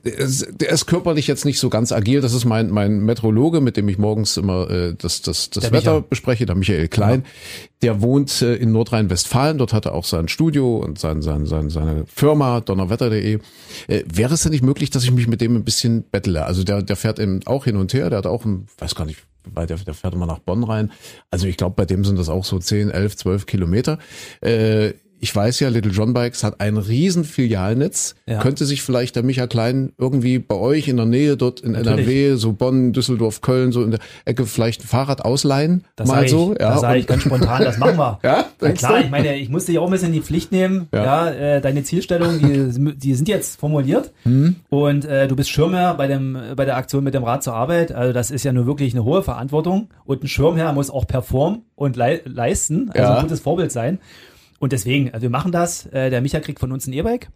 der 0.05 0.69
ist 0.69 0.85
körperlich 0.85 1.27
jetzt 1.27 1.45
nicht 1.45 1.59
so 1.59 1.69
ganz 1.69 1.91
agil. 1.91 2.21
Das 2.21 2.33
ist 2.33 2.45
mein, 2.45 2.69
mein 2.69 2.99
Meteorologe, 2.99 3.61
mit 3.61 3.77
dem 3.77 3.87
ich 3.89 3.97
morgens 3.97 4.37
immer 4.37 4.69
äh, 4.69 4.95
das, 4.97 5.21
das, 5.21 5.49
das 5.49 5.65
Wetter 5.65 5.77
Michael. 5.77 6.03
bespreche, 6.09 6.45
der 6.45 6.55
Michael 6.55 6.87
Klein. 6.87 7.23
Ja. 7.23 7.67
Der 7.81 8.01
wohnt 8.01 8.41
äh, 8.41 8.55
in 8.55 8.71
Nordrhein-Westfalen. 8.71 9.57
Dort 9.57 9.73
hat 9.73 9.85
er 9.85 9.93
auch 9.93 10.05
sein 10.05 10.27
Studio 10.27 10.77
und 10.77 10.99
sein, 10.99 11.21
sein, 11.21 11.45
sein, 11.45 11.69
seine 11.69 12.05
Firma 12.07 12.61
donnerwetter.de. 12.61 13.39
Äh, 13.87 14.03
wäre 14.11 14.33
es 14.33 14.43
denn 14.43 14.51
nicht 14.51 14.63
möglich, 14.63 14.89
dass 14.89 15.03
ich 15.03 15.11
mich 15.11 15.27
mit 15.27 15.41
dem 15.41 15.55
ein 15.55 15.63
bisschen 15.63 16.03
bettle? 16.03 16.45
Also 16.45 16.63
der, 16.63 16.81
der 16.81 16.95
fährt 16.95 17.19
eben 17.19 17.41
auch 17.45 17.65
hin 17.65 17.75
und 17.75 17.93
her. 17.93 18.09
Der 18.09 18.19
hat 18.19 18.27
auch, 18.27 18.45
ein, 18.45 18.67
weiß 18.77 18.95
gar 18.95 19.05
nicht, 19.05 19.19
weil 19.51 19.67
der, 19.67 19.77
der 19.77 19.93
fährt 19.93 20.13
immer 20.13 20.25
nach 20.25 20.39
Bonn 20.39 20.63
rein. 20.63 20.91
Also 21.31 21.47
ich 21.47 21.57
glaube, 21.57 21.75
bei 21.75 21.85
dem 21.85 22.03
sind 22.05 22.17
das 22.17 22.29
auch 22.29 22.45
so 22.45 22.59
10, 22.59 22.89
11, 22.91 23.17
12 23.17 23.45
Kilometer. 23.45 23.99
Äh, 24.41 24.93
ich 25.23 25.33
weiß 25.33 25.61
ja, 25.61 25.69
Little 25.69 25.93
John 25.93 26.13
Bikes 26.13 26.43
hat 26.43 26.59
ein 26.59 26.75
riesen 26.75 27.23
Filialnetz. 27.23 28.15
Ja. 28.25 28.39
Könnte 28.41 28.65
sich 28.65 28.81
vielleicht 28.81 29.15
der 29.15 29.23
Micha 29.23 29.47
Klein 29.47 29.93
irgendwie 29.97 30.37
bei 30.37 30.55
euch 30.55 30.89
in 30.89 30.97
der 30.97 31.05
Nähe 31.05 31.37
dort 31.37 31.61
in 31.61 31.71
Natürlich. 31.71 32.07
NRW, 32.07 32.35
so 32.35 32.51
Bonn, 32.51 32.91
Düsseldorf, 32.91 33.39
Köln, 33.39 33.71
so 33.71 33.83
in 33.83 33.91
der 33.91 34.01
Ecke 34.25 34.45
vielleicht 34.45 34.83
ein 34.83 34.87
Fahrrad 34.87 35.23
ausleihen? 35.23 35.85
Das 35.95 36.09
mal 36.09 36.27
so. 36.27 36.51
Ich, 36.51 36.59
ja, 36.59 36.71
das 36.71 36.81
sage 36.81 36.99
ich 36.99 37.07
ganz 37.07 37.23
spontan, 37.23 37.63
das 37.63 37.77
machen 37.77 37.95
wir. 37.95 38.19
ja, 38.23 38.47
Na 38.59 38.71
klar, 38.73 38.97
du? 38.97 39.05
ich 39.05 39.11
meine, 39.11 39.37
ich 39.37 39.47
muss 39.47 39.63
dich 39.63 39.79
auch 39.79 39.85
ein 39.85 39.91
bisschen 39.91 40.09
in 40.09 40.13
die 40.15 40.21
Pflicht 40.21 40.51
nehmen. 40.51 40.89
Ja, 40.93 41.29
ja 41.29 41.31
äh, 41.31 41.61
deine 41.61 41.83
Zielstellungen, 41.83 42.73
die, 42.75 42.95
die 42.97 43.15
sind 43.15 43.29
jetzt 43.29 43.57
formuliert. 43.57 44.11
Hm. 44.23 44.57
Und 44.67 45.05
äh, 45.05 45.29
du 45.29 45.37
bist 45.37 45.49
Schirmherr 45.49 45.93
bei 45.93 46.07
dem 46.07 46.37
bei 46.57 46.65
der 46.65 46.75
Aktion 46.75 47.01
mit 47.01 47.13
dem 47.13 47.23
Rad 47.23 47.43
zur 47.43 47.53
Arbeit. 47.53 47.93
Also 47.93 48.11
das 48.11 48.29
ist 48.29 48.43
ja 48.43 48.51
nur 48.51 48.65
wirklich 48.65 48.93
eine 48.93 49.05
hohe 49.05 49.23
Verantwortung. 49.23 49.87
Und 50.03 50.21
ein 50.21 50.27
Schirmherr 50.27 50.73
muss 50.73 50.89
auch 50.89 51.07
performen 51.07 51.61
und 51.75 51.95
le 51.95 52.19
leisten, 52.25 52.89
also 52.89 53.01
ja. 53.01 53.15
ein 53.15 53.21
gutes 53.21 53.39
Vorbild 53.39 53.71
sein. 53.71 53.99
Und 54.63 54.71
deswegen, 54.71 55.13
also 55.13 55.23
wir 55.23 55.29
machen 55.29 55.51
das. 55.51 55.87
Äh, 55.87 56.09
der 56.09 56.21
Micha 56.21 56.39
kriegt 56.39 56.57
von 56.57 56.71
uns 56.71 56.87
ein 56.87 56.93
E-Bike. 56.93 57.27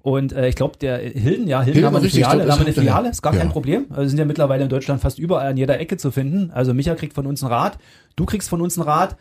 Und 0.00 0.32
äh, 0.32 0.48
ich 0.48 0.56
glaube, 0.56 0.76
der 0.78 0.98
Hilden, 0.98 1.46
ja, 1.46 1.62
Hilden, 1.62 1.74
Hilden 1.74 1.86
haben 1.86 1.94
wir 1.94 2.00
eine 2.00 2.08
Filiale, 2.08 2.50
haben 2.50 2.60
eine 2.60 2.72
Filiale, 2.72 3.08
ist 3.08 3.22
gar 3.22 3.32
ja. 3.32 3.38
kein 3.38 3.50
Problem. 3.50 3.86
Also 3.90 4.08
sind 4.08 4.18
ja 4.18 4.24
mittlerweile 4.24 4.64
in 4.64 4.68
Deutschland 4.68 5.00
fast 5.00 5.20
überall 5.20 5.46
an 5.46 5.56
jeder 5.56 5.78
Ecke 5.78 5.96
zu 5.96 6.10
finden. 6.10 6.50
Also 6.50 6.74
Micha 6.74 6.96
kriegt 6.96 7.12
von 7.12 7.24
uns 7.24 7.40
ein 7.44 7.46
Rad, 7.46 7.78
du 8.16 8.26
kriegst 8.26 8.48
von 8.48 8.60
uns 8.60 8.76
ein 8.78 8.82
Rad. 8.82 9.14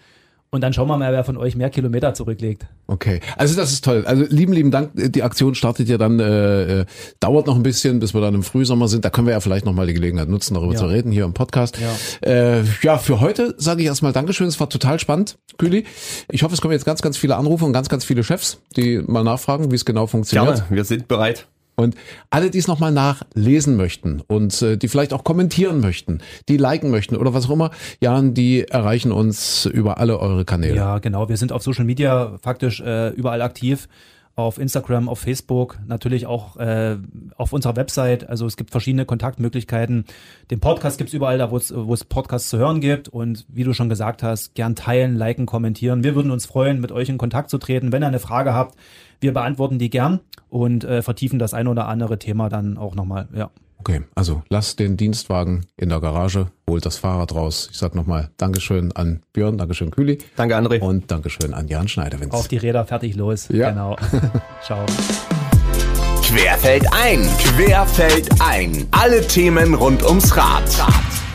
Und 0.54 0.60
dann 0.60 0.74
schauen 0.74 0.90
wir 0.90 0.98
mal, 0.98 1.14
wer 1.14 1.24
von 1.24 1.38
euch 1.38 1.56
mehr 1.56 1.70
Kilometer 1.70 2.14
zurücklegt. 2.14 2.66
Okay, 2.88 3.22
also 3.38 3.56
das 3.56 3.72
ist 3.72 3.86
toll. 3.86 4.04
Also 4.06 4.26
lieben, 4.28 4.52
lieben 4.52 4.70
Dank. 4.70 4.92
Die 4.94 5.24
Aktion 5.24 5.56
startet 5.56 5.88
ja 5.88 5.98
dann, 5.98 6.20
äh, 6.20 6.82
äh, 6.82 6.86
dauert 7.22 7.48
noch 7.48 7.56
ein 7.56 7.64
bisschen, 7.64 8.00
bis 8.00 8.14
wir 8.14 8.20
dann 8.20 8.36
im 8.36 8.44
Frühsommer 8.44 8.90
sind. 8.90 9.06
Da 9.06 9.10
können 9.10 9.28
wir 9.28 9.34
ja 9.34 9.40
vielleicht 9.40 9.66
nochmal 9.66 9.88
die 9.88 9.94
Gelegenheit 9.94 10.28
nutzen, 10.28 10.56
darüber 10.56 10.74
ja. 10.74 10.80
zu 10.80 10.88
reden 10.88 11.10
hier 11.10 11.24
im 11.24 11.34
Podcast. 11.34 11.78
Ja, 11.80 12.30
äh, 12.30 12.64
ja 12.82 12.98
für 12.98 13.22
heute 13.22 13.56
sage 13.60 13.80
ich 13.80 13.88
erstmal 13.88 14.12
Dankeschön. 14.12 14.48
Es 14.48 14.60
war 14.60 14.70
total 14.70 15.00
spannend, 15.00 15.38
Küli. 15.58 15.86
Ich 16.30 16.44
hoffe, 16.44 16.54
es 16.54 16.60
kommen 16.60 16.74
jetzt 16.74 16.86
ganz, 16.86 17.02
ganz 17.02 17.16
viele 17.16 17.38
Anrufe 17.38 17.64
und 17.64 17.72
ganz, 17.72 17.88
ganz 17.88 18.04
viele 18.04 18.22
Chefs, 18.22 18.60
die 18.76 18.98
mal 18.98 19.24
nachfragen, 19.24 19.72
wie 19.72 19.76
es 19.76 19.86
genau 19.86 20.06
funktioniert. 20.06 20.58
Gerne, 20.58 20.70
wir 20.70 20.84
sind 20.84 21.08
bereit. 21.08 21.48
Und 21.76 21.96
alle, 22.30 22.52
die 22.52 22.60
es 22.60 22.68
nochmal 22.68 22.92
nachlesen 22.92 23.76
möchten 23.76 24.22
und 24.28 24.62
äh, 24.62 24.78
die 24.78 24.88
vielleicht 24.88 25.14
auch 25.14 25.24
kommentieren 25.24 25.80
möchten, 25.80 26.20
die 26.50 26.58
liken 26.58 26.92
möchten 26.92 27.16
oder 27.16 27.34
was 27.34 27.48
auch 27.48 27.52
immer, 27.52 27.72
Jan, 28.00 28.34
die 28.34 28.64
erreichen 28.64 29.12
uns 29.12 29.66
über 29.66 29.98
alle 29.98 30.20
eure 30.20 30.46
Kanäle. 30.46 30.76
Ja, 30.76 31.00
genau. 31.00 31.30
Wir 31.30 31.38
sind 31.38 31.52
auf 31.52 31.64
Social 31.64 31.86
Media 31.86 32.38
faktisch 32.42 32.82
äh, 32.82 33.10
überall 33.10 33.42
aktiv 33.42 33.88
auf 34.36 34.58
Instagram, 34.58 35.10
auf 35.10 35.20
Facebook, 35.20 35.80
natürlich 35.86 36.26
auch 36.26 36.58
äh, 36.58 36.98
auf 37.36 37.54
unserer 37.54 37.76
Website. 37.76 38.28
Also 38.30 38.46
es 38.46 38.58
gibt 38.58 38.72
verschiedene 38.72 39.06
Kontaktmöglichkeiten. 39.06 40.06
Den 40.50 40.60
Podcast 40.60 40.98
gibt's 40.98 41.14
überall 41.14 41.38
da, 41.38 41.52
wo 41.52 41.58
es 41.58 42.06
Podcasts 42.06 42.50
zu 42.50 42.58
hören 42.58 42.80
gibt. 42.80 43.10
Und 43.10 43.46
wie 43.50 43.64
du 43.64 43.74
schon 43.74 43.90
gesagt 43.90 44.24
hast, 44.24 44.56
gern 44.56 44.76
teilen, 44.76 45.16
liken, 45.16 45.46
kommentieren. 45.46 46.04
Wir 46.04 46.16
würden 46.16 46.32
uns 46.32 46.46
freuen, 46.46 46.80
mit 46.80 46.92
euch 46.92 47.10
in 47.10 47.18
Kontakt 47.18 47.50
zu 47.50 47.58
treten. 47.58 47.92
Wenn 47.92 48.04
ihr 48.04 48.08
eine 48.08 48.20
Frage 48.20 48.54
habt, 48.54 48.76
wir 49.20 49.34
beantworten 49.34 49.80
die 49.80 49.90
gern 49.90 50.22
und 50.50 50.84
äh, 50.84 51.02
vertiefen 51.02 51.38
das 51.38 51.54
ein 51.54 51.68
oder 51.68 51.88
andere 51.88 52.18
Thema 52.18 52.50
dann 52.50 52.78
auch 52.78 52.96
nochmal. 52.96 53.28
Ja. 53.34 53.52
Okay, 53.82 54.04
also 54.14 54.44
lasst 54.48 54.78
den 54.78 54.96
Dienstwagen 54.96 55.66
in 55.76 55.90
der 55.90 56.00
Garage, 56.00 56.52
holt 56.70 56.86
das 56.86 56.98
Fahrrad 56.98 57.34
raus. 57.34 57.68
Ich 57.72 57.80
sag 57.80 57.96
nochmal 57.96 58.30
Dankeschön 58.38 58.92
an 58.92 59.24
Björn, 59.34 59.58
Dankeschön 59.58 59.90
Kühli. 59.90 60.20
Danke, 60.36 60.56
André. 60.56 60.80
Und 60.80 61.10
Dankeschön 61.10 61.56
an 61.56 61.68
Jan 61.68 61.88
Schneider. 61.88 62.20
Auf 62.30 62.48
die 62.48 62.58
Räder 62.58 62.86
fertig 62.86 63.16
los. 63.16 63.48
Ja. 63.50 63.72
Genau. 63.72 63.96
Ciao. 64.64 64.86
Querfeld 66.22 66.86
ein, 66.94 67.28
Querfeld 67.40 68.30
ein. 68.40 68.86
Alle 68.92 69.26
Themen 69.26 69.74
rund 69.74 70.04
ums 70.04 70.38
Rad. 70.38 70.62
Rad. 70.78 71.31